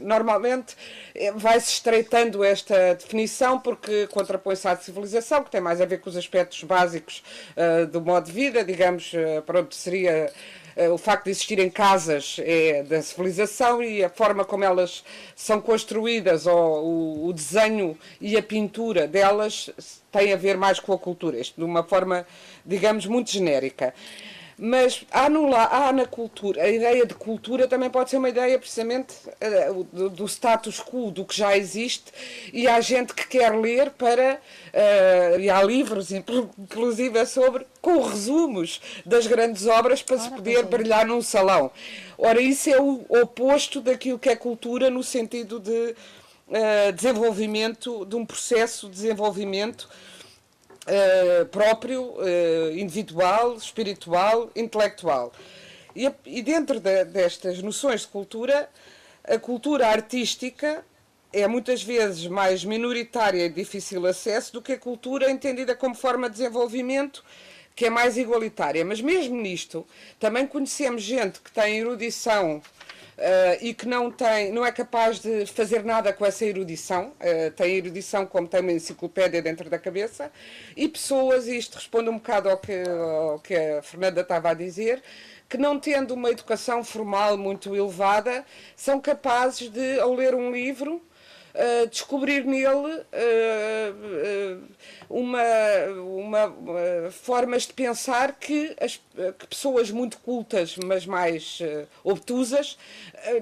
[0.00, 0.76] normalmente
[1.14, 6.10] eh, vai-se estreitando esta definição porque contrapõe-se à civilização, que tem mais a ver com
[6.10, 7.22] os aspectos básicos
[7.56, 10.32] uh, do modo de vida, digamos, uh, pronto, seria
[10.92, 15.04] o facto de existirem casas é da civilização e a forma como elas
[15.34, 19.70] são construídas, ou o, o desenho e a pintura delas
[20.10, 22.26] tem a ver mais com a cultura, isto de uma forma,
[22.64, 23.94] digamos, muito genérica.
[24.58, 28.58] Mas há, no, há na cultura, a ideia de cultura também pode ser uma ideia
[28.58, 32.12] precisamente uh, do, do, status quo, do que já existe,
[32.52, 38.80] e há gente que quer ler para, uh, e há livros, inclusive, sobre, com resumos
[39.04, 40.62] das grandes obras para se poder é.
[40.62, 41.70] brilhar num salão.
[42.18, 45.94] Ora, isso é o oposto daquilo que é cultura no sentido de
[46.48, 49.88] uh, desenvolvimento, de um processo de desenvolvimento
[50.86, 55.32] uh, próprio, uh, individual, espiritual, intelectual.
[55.94, 58.68] E, e dentro de, destas noções de cultura,
[59.24, 60.84] a cultura artística
[61.32, 66.28] é muitas vezes mais minoritária e difícil acesso do que a cultura entendida como forma
[66.28, 67.24] de desenvolvimento,
[67.74, 68.84] que é mais igualitária.
[68.84, 69.86] Mas mesmo nisto,
[70.20, 72.62] também conhecemos gente que tem erudição
[73.12, 77.50] Uh, e que não tem, não é capaz de fazer nada com essa erudição, uh,
[77.54, 80.32] tem erudição como tem uma enciclopédia dentro da cabeça,
[80.74, 84.54] e pessoas, e isto responde um bocado ao que, ao que a Fernanda estava a
[84.54, 85.02] dizer,
[85.46, 91.02] que não tendo uma educação formal muito elevada, são capazes de, ao ler um livro,
[91.54, 94.62] uh, descobrir nele uh,
[95.08, 95.42] uma,
[95.98, 98.96] uma, formas de pensar que, as,
[99.38, 101.58] que pessoas muito cultas, mas mais
[102.02, 102.78] obtusas,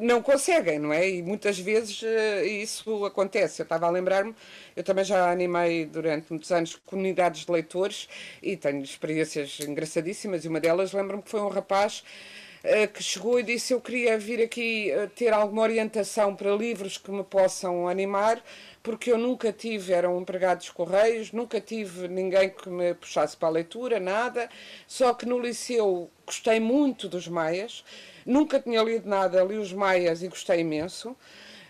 [0.01, 1.09] não conseguem, não é?
[1.09, 2.03] E muitas vezes
[2.45, 3.63] isso acontece.
[3.63, 4.35] Eu estava a lembrar-me,
[4.75, 8.09] eu também já animei durante muitos anos comunidades de leitores
[8.43, 12.40] e tenho experiências engraçadíssimas, e uma delas lembro-me que foi um rapaz eh,
[12.87, 17.11] que chegou e disse eu queria vir aqui eh, ter alguma orientação para livros que
[17.11, 18.43] me possam animar,
[18.83, 23.37] porque eu nunca tive, era um empregado dos Correios, nunca tive ninguém que me puxasse
[23.37, 24.49] para a leitura, nada,
[24.87, 27.83] só que no liceu gostei muito dos Maias,
[28.27, 31.17] nunca tinha lido nada, li os Maias e gostei imenso,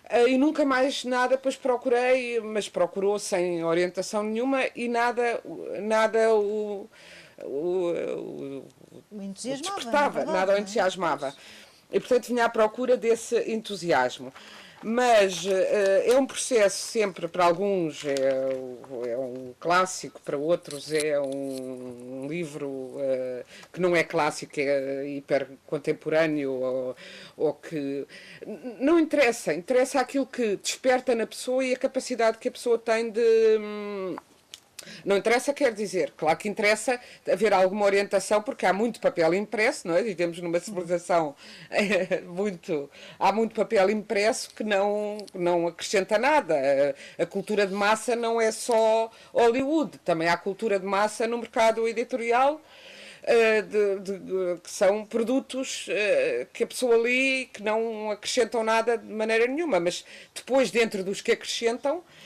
[0.08, 5.40] eh, e nunca mais nada, depois procurei, mas procurou sem orientação nenhuma e nada,
[5.82, 6.88] nada o
[7.44, 8.64] o,
[9.10, 10.60] o, entusiasmava, despertava, verdade, nada o é?
[10.60, 11.34] entusiasmava.
[11.92, 14.32] E, portanto, vinha à procura desse entusiasmo.
[14.82, 15.50] Mas uh,
[16.06, 18.14] é um processo sempre, para alguns é,
[19.10, 25.06] é, um clássico, para outros é um, um livro uh, que não é clássico, é
[25.06, 26.96] hiper contemporâneo, ou,
[27.36, 28.06] ou que.
[28.80, 33.10] Não interessa, interessa aquilo que desperta na pessoa e a capacidade que a pessoa tem
[33.10, 33.58] de.
[33.58, 34.16] Hum,
[35.04, 36.98] não interessa, quer dizer, claro que interessa
[37.30, 40.02] haver alguma orientação, porque há muito papel impresso, não é?
[40.02, 41.34] Vivemos numa civilização
[41.70, 42.90] é, muito.
[43.18, 46.54] Há muito papel impresso que não, não acrescenta nada.
[47.18, 51.38] A, a, cultura de massa não é só Hollywood, também há cultura de massa no
[51.38, 52.60] mercado editorial.
[53.22, 58.64] Uh, de, de, de, que são produtos uh, que a pessoa lê que não acrescentam
[58.64, 62.19] nada de maneira nenhuma, mas depois, dentro dos que acrescentam, eh,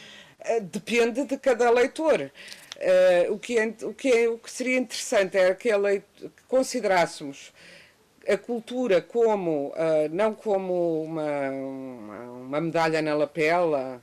[0.60, 2.30] depende de cada leitor.
[2.76, 7.52] Uh, o, que é, o, que é, o que seria interessante era que, que considerássemos
[8.28, 14.02] a cultura como, uh, não como uma, uma, uma, medalha na lapela,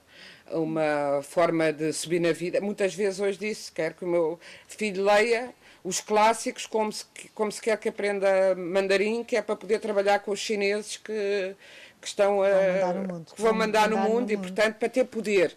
[0.52, 2.62] uma forma de subir na vida.
[2.62, 7.52] Muitas vezes hoje disse, quero que o meu filho leia os clássicos como se, como
[7.52, 11.56] se quer que aprenda mandarim, que é para poder trabalhar com os chineses que,
[12.00, 12.50] que estão a,
[13.36, 15.56] que vão mandar no mundo, no mundo e, portanto, para ter poder.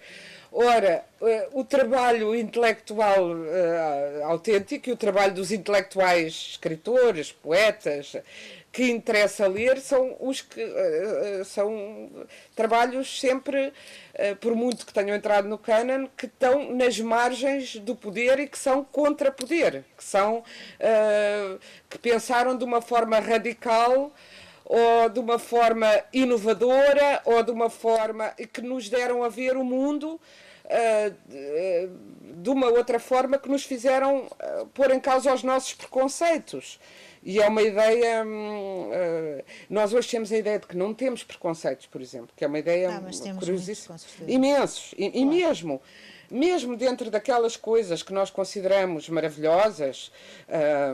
[0.56, 8.14] Ora, eh, o trabalho intelectual uh, autêntico e o trabalho dos intelectuais escritores, poetas,
[8.70, 12.08] que interessa ler são os que uh, são
[12.54, 17.96] trabalhos sempre, uh, por muito que tenham entrado no canon, que estão nas margens do
[17.96, 20.44] poder e que são contra poder, que são
[21.90, 24.12] que pensaram de uma forma radical
[24.64, 29.64] ou de uma forma inovadora ou de uma forma que nos deram a ver o
[29.64, 30.20] mundo
[32.36, 34.28] de uma outra forma que nos fizeram
[34.72, 36.78] pôr em causa os nossos preconceitos.
[37.22, 38.22] E é uma ideia.
[38.22, 38.90] Hum,
[39.70, 42.58] nós hoje temos a ideia de que não temos preconceitos, por exemplo, que é uma
[42.58, 43.96] ideia ah, curiosíssima.
[44.28, 44.92] Imensos.
[44.92, 45.16] E, claro.
[45.16, 45.82] e mesmo
[46.30, 50.10] mesmo dentro daquelas coisas que nós consideramos maravilhosas,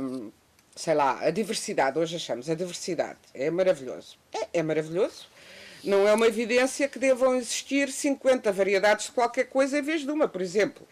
[0.03, 0.31] hum,
[0.75, 4.19] sei lá, a diversidade, hoje achamos a diversidade, é maravilhoso.
[4.33, 5.27] É, é maravilhoso.
[5.83, 10.11] Não é uma evidência que devam existir 50 variedades de qualquer coisa em vez de
[10.11, 10.87] uma, por exemplo.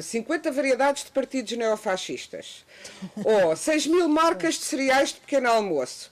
[0.00, 2.64] 50 eh, variedades de partidos neofascistas,
[3.22, 6.10] ou 6 mil marcas de cereais de pequeno almoço,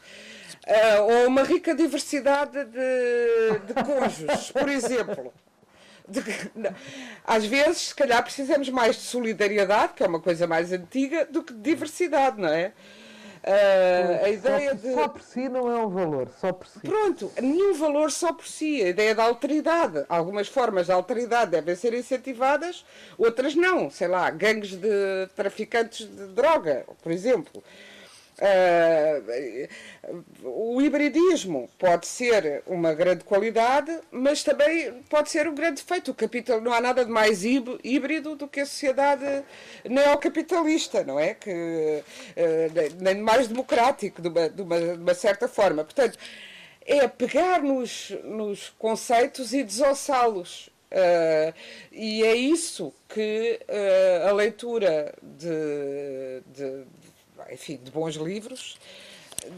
[0.66, 5.32] uh, ou uma rica diversidade de, de cônjuges, por exemplo.
[6.06, 6.20] De,
[7.24, 11.42] às vezes, se calhar, precisamos mais de solidariedade, que é uma coisa mais antiga, do
[11.42, 12.72] que de diversidade, não é?
[13.44, 14.94] Uh, a ideia só, de.
[14.94, 16.78] Só por si não é um valor, só por si.
[16.78, 18.80] Pronto, nenhum valor só por si.
[18.80, 20.04] A ideia da alteridade.
[20.08, 22.84] Algumas formas de alteridade devem ser incentivadas,
[23.18, 23.90] outras não.
[23.90, 27.64] Sei lá, gangues de traficantes de droga, por exemplo.
[28.42, 29.68] Uh,
[30.42, 36.10] o hibridismo pode ser uma grande qualidade, mas também pode ser um grande defeito.
[36.10, 39.44] O capital, não há nada de mais híbrido do que a sociedade
[39.88, 41.34] neocapitalista, não é?
[41.34, 42.02] Que,
[42.36, 45.84] uh, nem mais democrático, de uma, de, uma, de uma, certa forma.
[45.84, 46.18] Portanto,
[46.84, 50.68] é pegar nos, nos conceitos e desossá-los.
[50.90, 51.54] Uh,
[51.92, 53.60] e é isso que
[54.28, 56.84] a leitura de, de
[57.50, 58.76] enfim, de bons livros,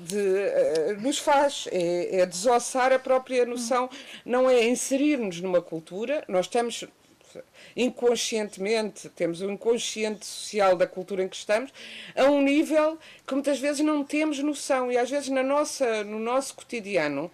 [0.06, 3.90] de, uh, nos faz, é, é, desossar a própria noção,
[4.24, 6.84] não é inserir-nos numa cultura, nós estamos
[7.76, 11.72] inconscientemente, temos o inconsciente social da cultura em que estamos,
[12.14, 16.18] a um nível que muitas vezes não temos noção e às vezes na nossa, no
[16.18, 17.30] nosso cotidiano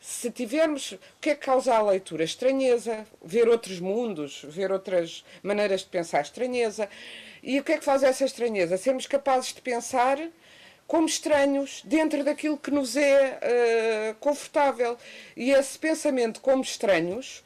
[0.00, 2.22] se tivermos o que é que causa a leitura?
[2.22, 6.88] Estranheza, ver outros mundos, ver outras maneiras de pensar, estranheza.
[7.46, 8.76] E o que é que faz essa estranheza?
[8.76, 10.18] Sermos capazes de pensar
[10.84, 13.38] como estranhos dentro daquilo que nos é
[14.10, 14.98] uh, confortável.
[15.36, 17.44] E esse pensamento como estranhos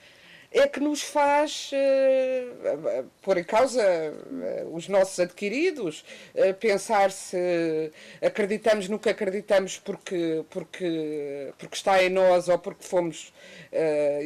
[0.51, 6.03] é que nos faz uh, pôr em causa uh, os nossos adquiridos,
[6.35, 12.85] uh, pensar se acreditamos no que acreditamos porque, porque, porque está em nós ou porque
[12.85, 13.35] fomos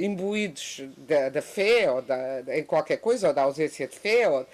[0.01, 4.29] imbuídos da, da fé ou da, em qualquer coisa, ou da ausência de fé.
[4.29, 4.47] Ou,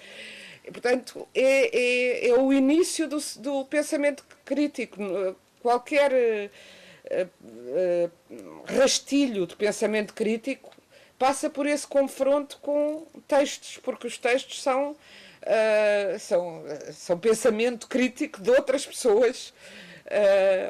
[0.69, 4.97] Portanto, é, é, é o início do, do pensamento crítico.
[5.61, 10.71] Qualquer uh, uh, rastilho de pensamento crítico
[11.17, 18.41] passa por esse confronto com textos, porque os textos são, uh, são, são pensamento crítico
[18.41, 19.53] de outras pessoas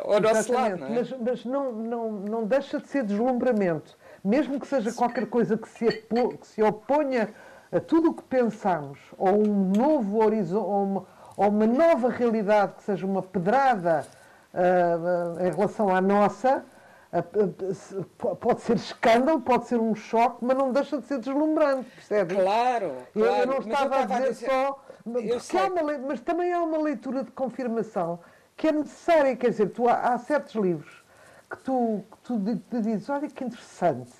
[0.04, 0.34] ao Exatamente.
[0.34, 0.78] nosso lado.
[0.78, 0.90] Não é?
[0.90, 3.98] Mas, mas não, não, não deixa de ser deslumbramento.
[4.24, 7.34] Mesmo que seja qualquer coisa que se, que se oponha
[7.72, 11.06] a tudo o que pensamos, ou um novo horizonte, ou uma,
[11.38, 14.06] ou uma nova realidade que seja uma pedrada
[14.54, 16.66] uh, uh, em relação à nossa,
[17.14, 22.36] uh, pode ser escândalo, pode ser um choque, mas não deixa de ser deslumbrante, percebe?
[22.36, 23.42] Claro, eu, claro.
[23.42, 24.84] Eu não estava, a, dizer a dizer só.
[25.04, 28.20] Porque há uma, mas também há uma leitura de confirmação
[28.56, 31.02] que é necessária, quer dizer, tu, há, há certos livros
[31.50, 34.12] que tu, que tu te dizes, olha que interessante,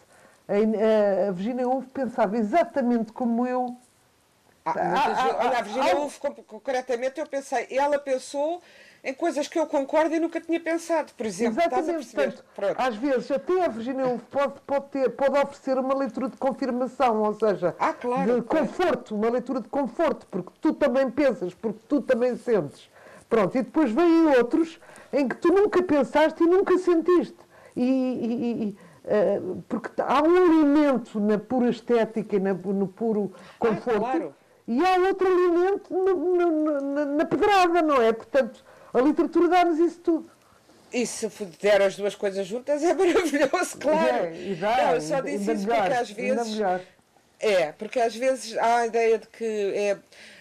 [0.52, 3.76] a, a Virginia Woolf pensava exatamente como eu.
[4.66, 8.62] Ah, ah, olha, a Virginia Woolf, concretamente, eu pensei, ela pensou
[9.04, 11.60] em coisas que eu concordo e nunca tinha pensado, por exemplo.
[11.60, 12.44] Exatamente, portanto,
[12.78, 17.24] às vezes até a Virginia Woolf pode, pode, ter, pode oferecer uma leitura de confirmação,
[17.24, 18.68] ou seja, ah, claro, de claro.
[18.68, 22.90] conforto, uma leitura de conforto, porque tu também pensas, porque tu também sentes.
[23.28, 24.80] Pronto, e depois vêm outros
[25.12, 27.40] em que tu nunca pensaste e nunca sentiste.
[27.76, 28.78] e, e,
[29.68, 34.36] porque há um alimento na pura estética e no puro conforto ah, claro.
[34.68, 38.14] e há outro alimento no, na, na pedrada, não é?
[38.14, 40.30] Portanto, a literatura dá-nos isso tudo.
[40.94, 41.28] E se
[41.62, 44.26] der as duas coisas juntas é maravilhoso, claro.
[44.26, 46.60] É, dá, não, eu só disse isso porque às vezes.
[47.40, 49.98] É, porque às vezes há a ideia de que é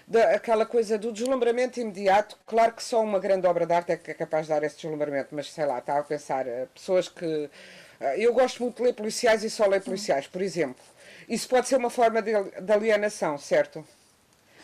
[0.06, 2.36] da, aquela coisa do deslumbramento imediato.
[2.44, 5.28] Claro que só uma grande obra de arte é, é capaz de dar esse deslumbramento,
[5.30, 8.94] mas sei lá, estava a pensar, eh, pessoas que ah, eu gosto muito de ler
[8.94, 10.82] policiais e só ler policiais, por exemplo.
[11.28, 13.86] Isso pode ser uma forma de, de alienação, certo?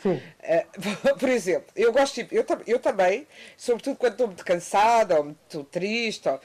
[0.02, 0.20] Sim.
[0.42, 3.26] Uh, por exemplo, eu gosto, eu, eu também,
[3.56, 6.40] sobretudo quando estou muito cansada ou muito triste, ou,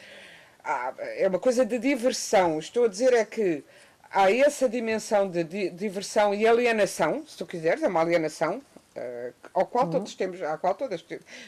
[0.64, 2.60] ah, é uma coisa de diversão.
[2.60, 3.64] Estou a dizer é que
[4.12, 9.34] há essa dimensão de, de diversão e alienação, se tu quiseres, é uma alienação, uh,
[9.54, 9.92] ao qual uhum.
[9.92, 11.04] todos temos, à qual todas,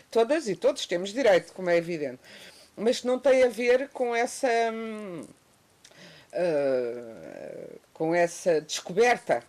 [0.10, 2.20] todas e todos temos direito, como é evidente
[2.76, 4.48] mas não tem a ver com essa
[6.34, 9.44] uh, com essa descoberta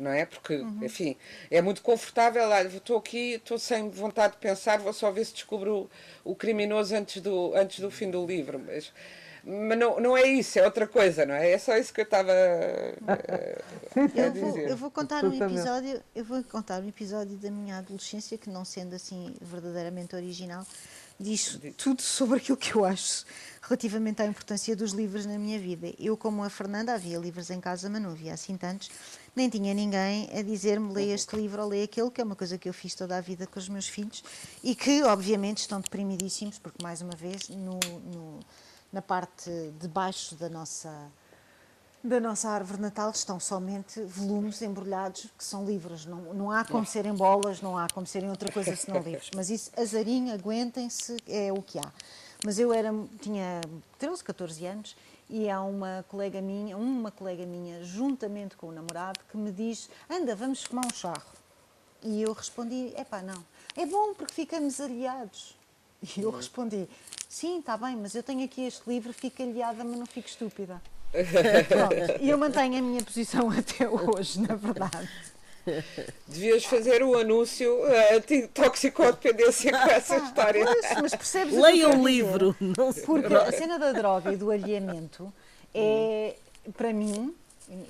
[0.00, 0.24] não é?
[0.24, 0.78] Porque, uhum.
[0.82, 1.16] enfim,
[1.50, 2.42] é muito confortável.
[2.68, 5.90] Estou aqui, estou sem vontade de pensar, vou só ver se descubro
[6.24, 8.60] o, o criminoso antes do, antes do fim do livro.
[8.64, 8.92] Mas,
[9.44, 11.50] mas não, não é isso, é outra coisa, não é?
[11.50, 12.32] É só isso que eu estava
[13.06, 14.40] a, a dizer.
[14.40, 18.50] Vou, eu vou contar um episódio, eu vou contar um episódio da minha adolescência que
[18.50, 20.66] não sendo assim verdadeiramente original,
[21.18, 23.24] diz tudo sobre aquilo que eu acho
[23.62, 25.92] relativamente à importância dos livros na minha vida.
[25.98, 28.90] Eu, como a Fernanda, havia livros em casa, mas não havia assim tantos,
[29.36, 32.56] nem tinha ninguém a dizer-me lê este livro ou lê aquele, que é uma coisa
[32.56, 34.24] que eu fiz toda a vida com os meus filhos
[34.64, 38.40] e que, obviamente, estão deprimidíssimos, porque, mais uma vez, no, no,
[38.90, 40.90] na parte de baixo da nossa
[42.02, 46.06] da nossa árvore natal estão somente volumes embrulhados que são livros.
[46.06, 49.30] Não, não há como serem bolas, não há como serem outra coisa senão livros.
[49.34, 51.92] Mas isso, azarinho, aguentem-se, é o que há.
[52.44, 53.60] Mas eu era, tinha
[53.98, 54.96] 13, 14 anos
[55.28, 59.90] e há uma colega minha, uma colega minha, juntamente com o namorado, que me diz:
[60.08, 61.32] Anda, vamos fumar um charro.
[62.02, 63.44] E eu respondi: É pá, não.
[63.76, 65.56] É bom porque ficamos aliados.
[66.16, 66.88] E eu respondi:
[67.28, 70.80] Sim, está bem, mas eu tenho aqui este livro, fico aliada, mas não fico estúpida.
[71.68, 72.20] Pronto.
[72.20, 75.08] E eu mantenho a minha posição até hoje, na verdade.
[76.26, 77.70] Devias fazer o anúncio
[78.14, 80.64] anti-toxicodependência com essa história.
[80.64, 82.56] Mas, mas percebes Leia o livro.
[82.58, 85.32] Não Porque a cena da droga e do alheamento
[85.74, 86.36] é,
[86.74, 87.34] para mim,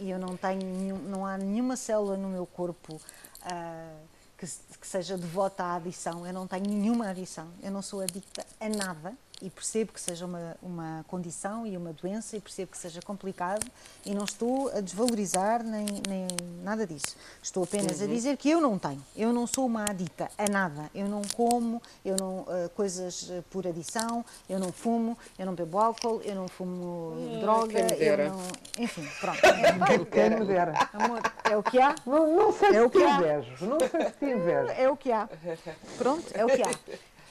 [0.01, 5.17] e eu não tenho, não há nenhuma célula no meu corpo uh, que, que seja
[5.17, 6.27] devota à adição.
[6.27, 7.49] Eu não tenho nenhuma adição.
[7.63, 11.93] Eu não sou adicta a nada e percebo que seja uma, uma condição e uma
[11.93, 13.65] doença e percebo que seja complicado
[14.05, 16.27] e não estou a desvalorizar nem, nem
[16.63, 17.17] nada disso.
[17.43, 18.05] Estou apenas uhum.
[18.05, 21.23] a dizer que eu não tenho, eu não sou uma adita a nada, eu não
[21.35, 26.21] como, eu não uh, coisas eh, por adição, eu não fumo, eu não bebo álcool,
[26.25, 28.39] eu não fumo hum, droga, eu não,
[28.79, 29.39] enfim, pronto.
[29.45, 30.73] É, quem me dera.
[30.93, 31.95] Amor, é o que há.
[32.07, 34.71] Não, não sei é se te invejo, não sei se te invejo.
[34.73, 35.29] É o que há.
[35.97, 36.71] Pronto, é o que há.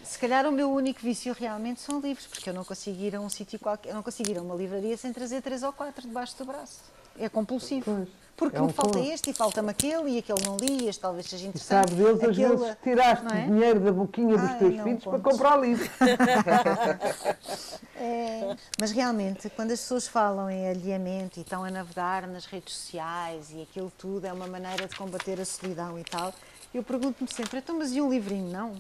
[0.07, 3.19] Se calhar o meu único vício realmente são livros, porque eu não consigo ir a
[3.19, 6.07] um sítio qualquer, eu não consigo ir a uma livraria sem trazer três ou quatro
[6.07, 6.81] debaixo do braço.
[7.19, 7.93] É compulsivo.
[7.93, 8.07] Pois.
[8.37, 11.25] Porque é um me falta este e falta-me aquele e aquele não li, este talvez
[11.25, 11.87] seja interessante.
[11.87, 13.45] E sabe Deus, às vezes tiraste é?
[13.47, 15.89] dinheiro da boquinha dos Ai, teus filhos para comprar livros.
[17.97, 22.75] é, mas realmente, quando as pessoas falam em alheamento e estão a navegar nas redes
[22.75, 26.31] sociais e aquilo tudo é uma maneira de combater a solidão e tal,
[26.73, 28.75] eu pergunto-me sempre, então, mas e um livrinho não?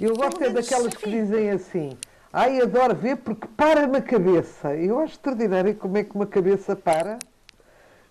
[0.00, 1.96] Eu gosto é daquelas que dizem assim.
[2.32, 4.74] Ai, adoro ver porque para-me a cabeça.
[4.74, 7.18] Eu acho extraordinário como é que uma cabeça para,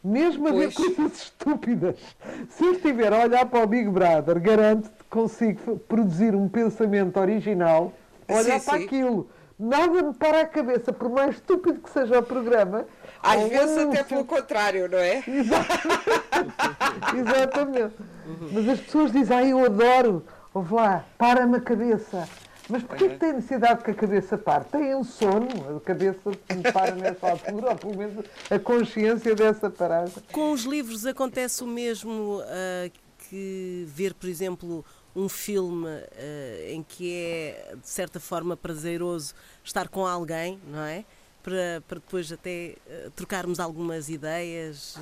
[0.02, 1.98] mesmo a ver coisas estúpidas.
[2.50, 7.20] Se eu estiver a olhar para o Big Brother, garanto-te que consigo produzir um pensamento
[7.20, 7.92] original,
[8.30, 8.86] olhar sim, para sim.
[8.86, 9.30] aquilo.
[9.60, 12.86] Nada me para a cabeça, por mais estúpido que seja o programa.
[13.22, 15.24] Às vezes até pelo contrário, não é?
[15.28, 16.14] Exatamente.
[17.16, 17.96] Exatamente.
[18.52, 20.26] Mas as pessoas dizem, ai, eu adoro.
[20.54, 22.30] Ouve lá, para-me a cabeça.
[22.70, 24.66] Mas porquê que tem necessidade que a cabeça pare?
[24.66, 26.32] Tem um sono, a cabeça
[26.72, 30.12] para nessa altura, ou pelo menos a consciência dessa parada.
[30.32, 32.92] Com os livros acontece o mesmo uh,
[33.30, 34.86] que ver, por exemplo,
[35.16, 39.34] um filme uh, em que é, de certa forma, prazeroso
[39.64, 41.04] estar com alguém, não é?
[41.42, 44.98] Para, para depois até uh, trocarmos algumas ideias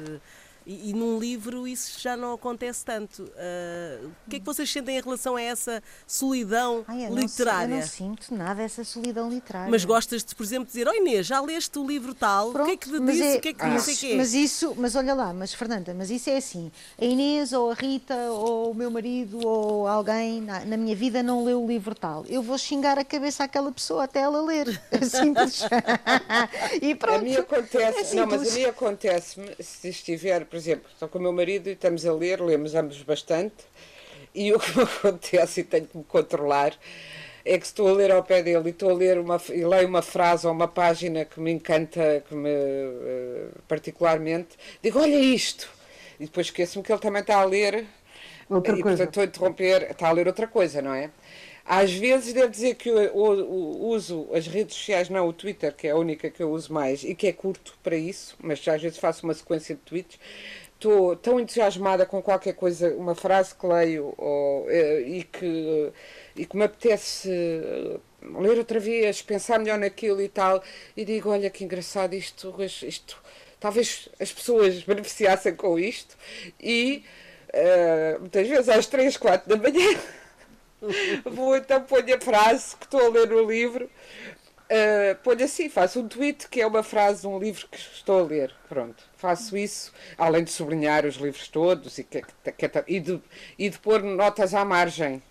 [0.66, 3.24] e, e, num livro isso já não acontece tanto.
[3.24, 7.68] Uh, o que é que vocês sentem em relação a essa solidão Ai, eu literária?
[7.68, 9.72] Não, eu não sinto nada essa solidão literária.
[9.72, 12.52] Mas gostas de, por exemplo, dizer: Oi Inês, já leste o livro tal?
[12.52, 13.24] Pronto, o que é que te disse?
[13.24, 14.16] É, o que é que ah, não sei quê?
[14.16, 17.74] Mas isso, mas olha lá, mas Fernanda, mas isso é assim: a Inês ou a
[17.74, 21.96] Rita ou o meu marido ou alguém na, na minha vida não leu o livro
[21.96, 22.24] tal.
[22.28, 24.80] Eu vou xingar a cabeça àquela pessoa até ela ler.
[24.92, 25.64] É simples.
[26.82, 27.20] e pronto.
[27.20, 31.18] A mim acontece, é não, mas a mim acontece se estiver por exemplo, estou com
[31.18, 33.64] o meu marido e estamos a ler, lemos ambos bastante,
[34.36, 36.78] e o que me acontece, e tenho que me controlar,
[37.46, 39.88] é que estou a ler ao pé dele e estou a ler uma, e leio
[39.88, 44.50] uma frase ou uma página que me encanta, que me uh, particularmente,
[44.84, 45.70] digo, olha isto!
[46.20, 47.86] E depois esqueço-me que ele também está a ler,
[48.50, 49.08] outra e coisa.
[49.08, 51.10] portanto estou a interromper, está a ler outra coisa, não é?
[51.66, 55.92] Às vezes devo dizer que eu, uso as redes sociais, não o Twitter, que é
[55.92, 58.98] a única que eu uso mais e que é curto para isso, mas às vezes
[58.98, 60.20] faço uma sequência de tweets.
[60.74, 65.92] Estou tão entusiasmada com qualquer coisa, uma frase que leio ou, eh, e, que,
[66.36, 68.00] e que me apetece eh,
[68.40, 70.64] ler outra vez, pensar melhor naquilo e tal,
[70.98, 73.22] e digo: olha que engraçado isto, isto
[73.60, 76.18] talvez as pessoas beneficiassem com isto,
[76.60, 77.04] e
[77.54, 79.88] uh, muitas vezes às 3, 4 da manhã.
[81.26, 83.90] Vou então pôr a frase que estou a ler no livro
[84.72, 88.22] Uh, ponho assim, faço um tweet que é uma frase de um livro que estou
[88.22, 88.56] a ler.
[88.70, 93.22] Pronto, faço isso, além de sublinhar os livros todos e, que, que, que, e, de,
[93.60, 95.22] e de pôr notas à margem.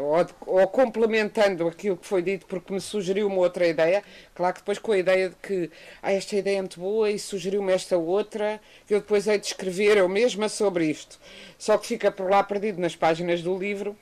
[0.00, 4.02] Ou, ou, complementando aquilo que foi dito porque me sugeriu uma outra ideia.
[4.34, 5.70] Claro que depois com a ideia de que
[6.02, 9.46] ah, esta ideia é muito boa e sugeriu-me esta outra, que eu depois hei de
[9.46, 11.18] escrever eu mesma sobre isto.
[11.56, 13.96] Só que fica por lá perdido nas páginas do livro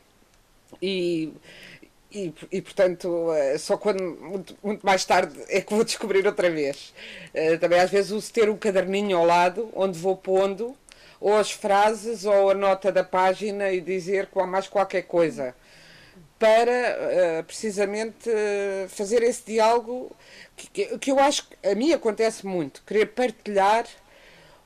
[0.81, 1.33] e
[2.11, 6.49] e, e, portanto, eh, só quando muito, muito, mais tarde é que vou descobrir outra
[6.51, 6.95] vez.
[7.35, 10.75] Eh, também às vezes uso ter um caderninho ao lado onde vou pondo
[11.21, 15.55] ou as frases ou a nota da página e dizer mais qualquer coisa
[16.39, 18.31] para eh, precisamente
[18.89, 20.14] fazer esse diálogo
[20.57, 23.87] que, que eu acho que a mim acontece muito, querer partilhar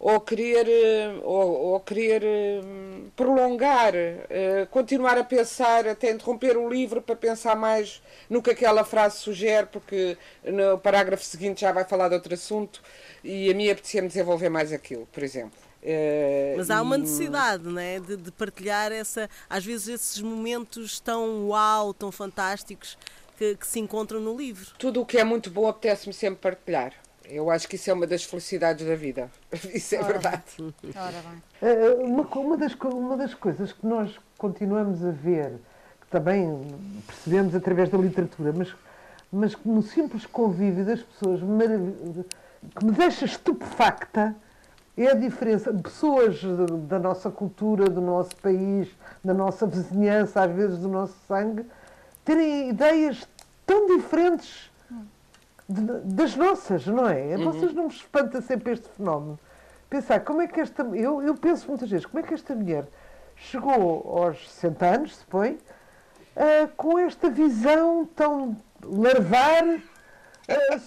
[0.00, 2.60] ou querer, eh, ou, ou querer eh,
[3.14, 8.82] prolongar, eh, continuar a pensar, até interromper o livro para pensar mais no que aquela
[8.82, 12.82] frase sugere, porque no parágrafo seguinte já vai falar de outro assunto
[13.22, 15.69] e a mim apetecia-me desenvolver mais aquilo, por exemplo.
[16.56, 17.98] Mas há uma necessidade não é?
[17.98, 22.98] de, de partilhar essa, às vezes esses momentos tão uau, tão fantásticos
[23.38, 24.74] que, que se encontram no livro.
[24.78, 26.92] Tudo o que é muito bom apetece-me sempre partilhar.
[27.24, 29.30] Eu acho que isso é uma das felicidades da vida.
[29.72, 30.42] Isso é Ora verdade.
[30.58, 31.42] Ora bem.
[31.62, 35.52] Eh, uma, uma, das, uma das coisas que nós continuamos a ver,
[36.00, 36.66] que também
[37.06, 38.74] percebemos através da literatura, mas,
[39.30, 44.34] mas que no simples convívio das pessoas que me deixa estupefacta
[45.06, 45.72] é a diferença.
[45.72, 46.40] Pessoas
[46.88, 48.88] da nossa cultura, do nosso país,
[49.24, 51.64] da nossa vizinhança, às vezes do nosso sangue,
[52.24, 53.28] terem ideias
[53.66, 54.70] tão diferentes
[55.68, 57.36] das nossas, não é?
[57.36, 57.44] Uhum.
[57.44, 59.38] Vocês não me espanta sempre este fenómeno.
[59.88, 60.82] Pensar, como é que esta.
[60.82, 62.86] Eu, eu penso muitas vezes, como é que esta mulher
[63.36, 69.80] chegou aos 60 anos, se põe, uh, com esta visão tão larvar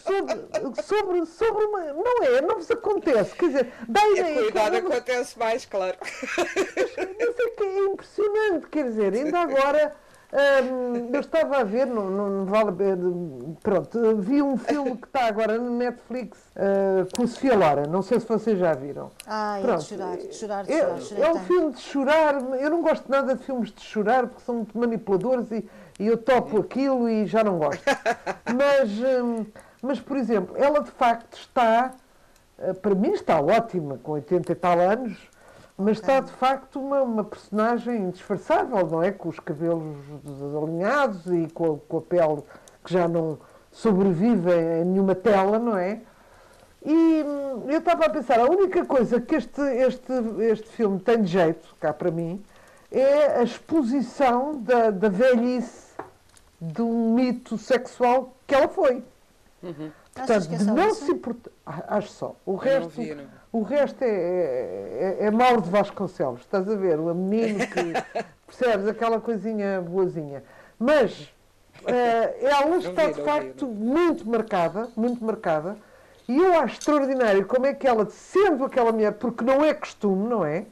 [0.04, 1.94] sobre, sobre, sobre uma.
[1.94, 2.42] Não é?
[2.42, 3.36] Não vos acontece.
[3.36, 4.40] Quer dizer, dá a ideia.
[4.40, 5.98] A cuidado acontece mais, claro.
[6.02, 9.96] Mas, mas é que é impressionante, quer dizer, ainda agora
[11.14, 12.72] eu estava a ver, não, não, vale
[13.62, 18.20] pronto, vi um filme que está agora no Netflix uh, com Sofia Loren, não sei
[18.20, 19.12] se vocês já viram.
[19.28, 21.28] Ah, é de chorar, de chorar, de é, chorar.
[21.28, 24.56] É, um filme de chorar, eu não gosto nada de filmes de chorar porque são
[24.56, 25.70] muito manipuladores e,
[26.00, 27.84] e eu topo aquilo e já não gosto.
[28.56, 28.90] Mas,
[29.24, 29.46] um,
[29.82, 31.94] mas, por exemplo, ela de facto está,
[32.58, 35.18] uh, para mim está ótima, com 80 e tal anos,
[35.78, 39.12] mas está de facto uma, uma personagem indisfarçável, não é?
[39.12, 42.44] Com os cabelos desalinhados e com a, com a pele
[42.84, 43.40] que já não
[43.72, 46.02] sobrevive em nenhuma tela, não é?
[46.86, 51.22] E hum, eu estava a pensar, a única coisa que este, este, este filme tem
[51.22, 52.44] de jeito, cá para mim,
[52.92, 55.94] é a exposição da, da velhice
[56.62, 59.04] de um mito sexual que ela foi.
[59.64, 59.92] Uhum.
[60.14, 61.52] Portanto, de não se importar.
[61.66, 62.36] Acho só.
[62.46, 62.90] O resto.
[62.90, 63.18] Vi,
[63.54, 67.00] o resto é, é, é, é Mauro de Vasconcelos, estás a ver?
[67.00, 67.94] O menino que
[68.48, 70.44] percebes aquela coisinha boazinha.
[70.80, 71.32] Mas
[71.84, 71.86] uh,
[72.42, 75.78] ela está de facto muito marcada, muito marcada,
[76.28, 80.28] e eu acho extraordinário como é que ela, sendo aquela mulher, porque não é costume,
[80.28, 80.66] não é?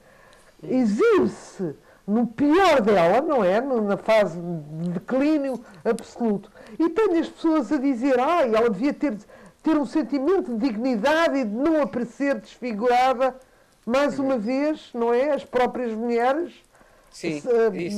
[0.64, 1.76] Exibe-se
[2.08, 3.62] no pior dela, não é?
[3.62, 6.52] Na fase de declínio absoluto.
[6.80, 9.16] E tem as pessoas a dizer, ah, ela devia ter
[9.64, 13.36] ter um sentimento de dignidade e de não aparecer desfigurada,
[13.86, 15.32] mais uma vez, não é?
[15.32, 16.54] As próprias mulheres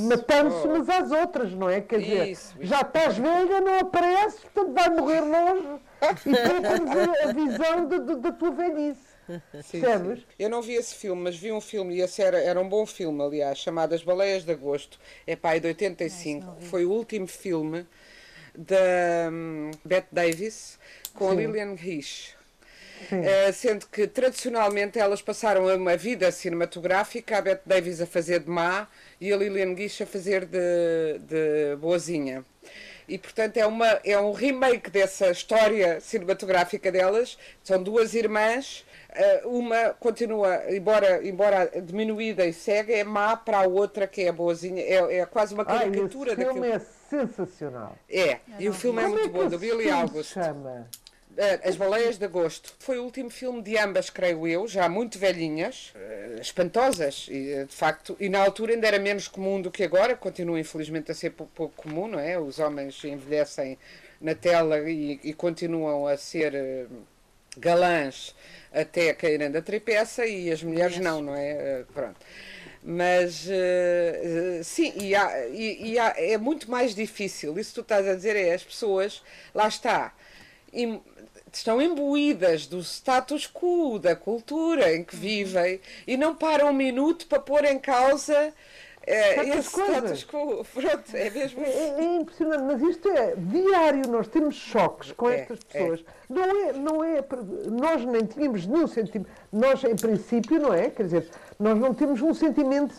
[0.08, 1.80] matando-se umas às outras, não é?
[1.80, 5.80] Quer dizer, isso, já estás velha, não aparece, portanto vai morrer longe
[6.26, 9.14] e poupa a visão de, de, da tua velhice.
[9.62, 10.24] Sim, sim.
[10.38, 12.84] Eu não vi esse filme, mas vi um filme, e esse era, era um bom
[12.84, 17.86] filme, aliás, chamado As Baleias de Agosto, é pai de 85, foi o último filme
[18.56, 20.78] da um, Bette Davis,
[21.14, 21.32] com Sim.
[21.32, 22.36] a Lillian Rich.
[23.12, 28.48] Uh, sendo que tradicionalmente elas passaram uma vida cinematográfica, a Bette Davis a fazer de
[28.48, 28.88] má
[29.20, 32.44] e a Lillian Gish a fazer de, de boazinha.
[33.06, 37.36] E portanto é, uma, é um remake dessa história cinematográfica delas.
[37.62, 38.86] São duas irmãs,
[39.44, 44.32] uh, uma continua, embora, embora diminuída e cega, é má para a outra que é
[44.32, 44.82] boazinha.
[44.82, 46.64] É, é quase uma caricatura Ai, daquilo.
[46.64, 47.98] é sensacional.
[48.08, 50.32] É, e o filme é muito é bom, do Billy August.
[50.32, 50.88] chama?
[51.36, 52.74] Eh, As Baleias de Agosto.
[52.78, 57.64] Foi o último filme de ambas, creio eu, já muito velhinhas, eh, espantosas, e, eh,
[57.64, 61.14] de facto, e na altura ainda era menos comum do que agora, continua infelizmente a
[61.14, 62.38] ser pouco comum, não é?
[62.38, 63.78] Os homens envelhecem
[64.20, 66.86] na tela e, e continuam a ser
[67.58, 68.34] galãs
[68.72, 71.84] até caírem da tripeça e as mulheres não, não é?
[71.92, 72.16] Pronto.
[72.82, 77.58] Mas uh, sim, e, há, e, e há, é muito mais difícil.
[77.58, 79.22] Isso que tu estás a dizer é as pessoas,
[79.54, 80.12] lá está,
[80.72, 81.00] im,
[81.58, 87.26] estão imbuídas do status quo, da cultura em que vivem e não param um minuto
[87.26, 88.52] para pôr em causa
[89.06, 90.64] é, esse status quo.
[90.72, 91.62] Pronto, é mesmo.
[91.62, 95.78] É, é, é, impressionante, mas isto é diário, nós temos choques com é, estas é.
[95.78, 96.04] pessoas.
[96.28, 97.24] Não é, não é,
[97.70, 100.88] nós nem tínhamos nenhum sentimento, nós em princípio, não é?
[100.88, 101.28] Quer dizer,
[101.58, 102.94] nós não temos um sentimento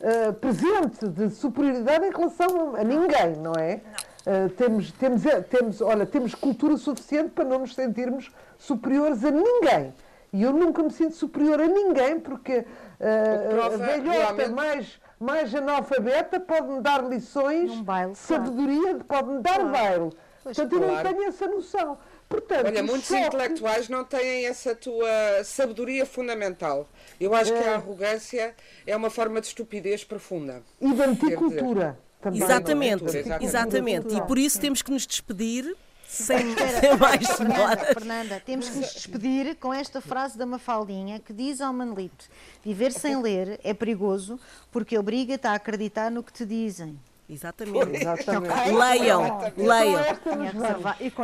[0.00, 3.80] uh, presente de superioridade em relação a, a ninguém, não é?
[4.28, 9.30] Uh, temos, temos, eh, temos, olha, temos cultura suficiente para não nos sentirmos superiores a
[9.30, 9.94] ninguém.
[10.32, 14.50] E eu nunca me sinto superior a ninguém, porque uh, a velhota realmente...
[14.50, 19.04] mais mais analfabeta pode-me dar lições, baile, sabedoria claro.
[19.04, 19.70] pode-me dar claro.
[19.70, 20.12] baile.
[20.44, 21.98] Portanto, eu não tenho essa noção.
[22.28, 23.26] Portanto, Olha, muitos choque...
[23.26, 26.88] intelectuais não têm essa tua sabedoria fundamental.
[27.20, 27.60] Eu acho é.
[27.60, 28.54] que a arrogância
[28.86, 30.62] é uma forma de estupidez profunda.
[30.80, 31.98] E de anticultura.
[32.20, 32.42] Também.
[32.42, 33.44] Exatamente, exatamente.
[33.44, 34.14] exatamente.
[34.14, 35.76] E por isso temos que nos despedir
[36.08, 41.32] sem, sem mais Fernanda, Fernanda, temos que nos despedir com esta frase da Mafaldinha que
[41.32, 42.26] diz ao Manolito:
[42.64, 44.40] Viver sem ler é perigoso
[44.72, 46.98] porque obriga-te a acreditar no que te dizem.
[47.28, 47.96] Exatamente.
[47.96, 48.70] Exatamente.
[48.72, 50.00] Leiam, leiam.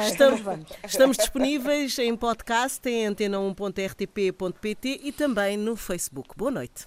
[0.03, 0.41] Estamos,
[0.85, 6.37] estamos disponíveis em podcast em antena1.rtp.pt e também no Facebook.
[6.37, 6.85] Boa noite.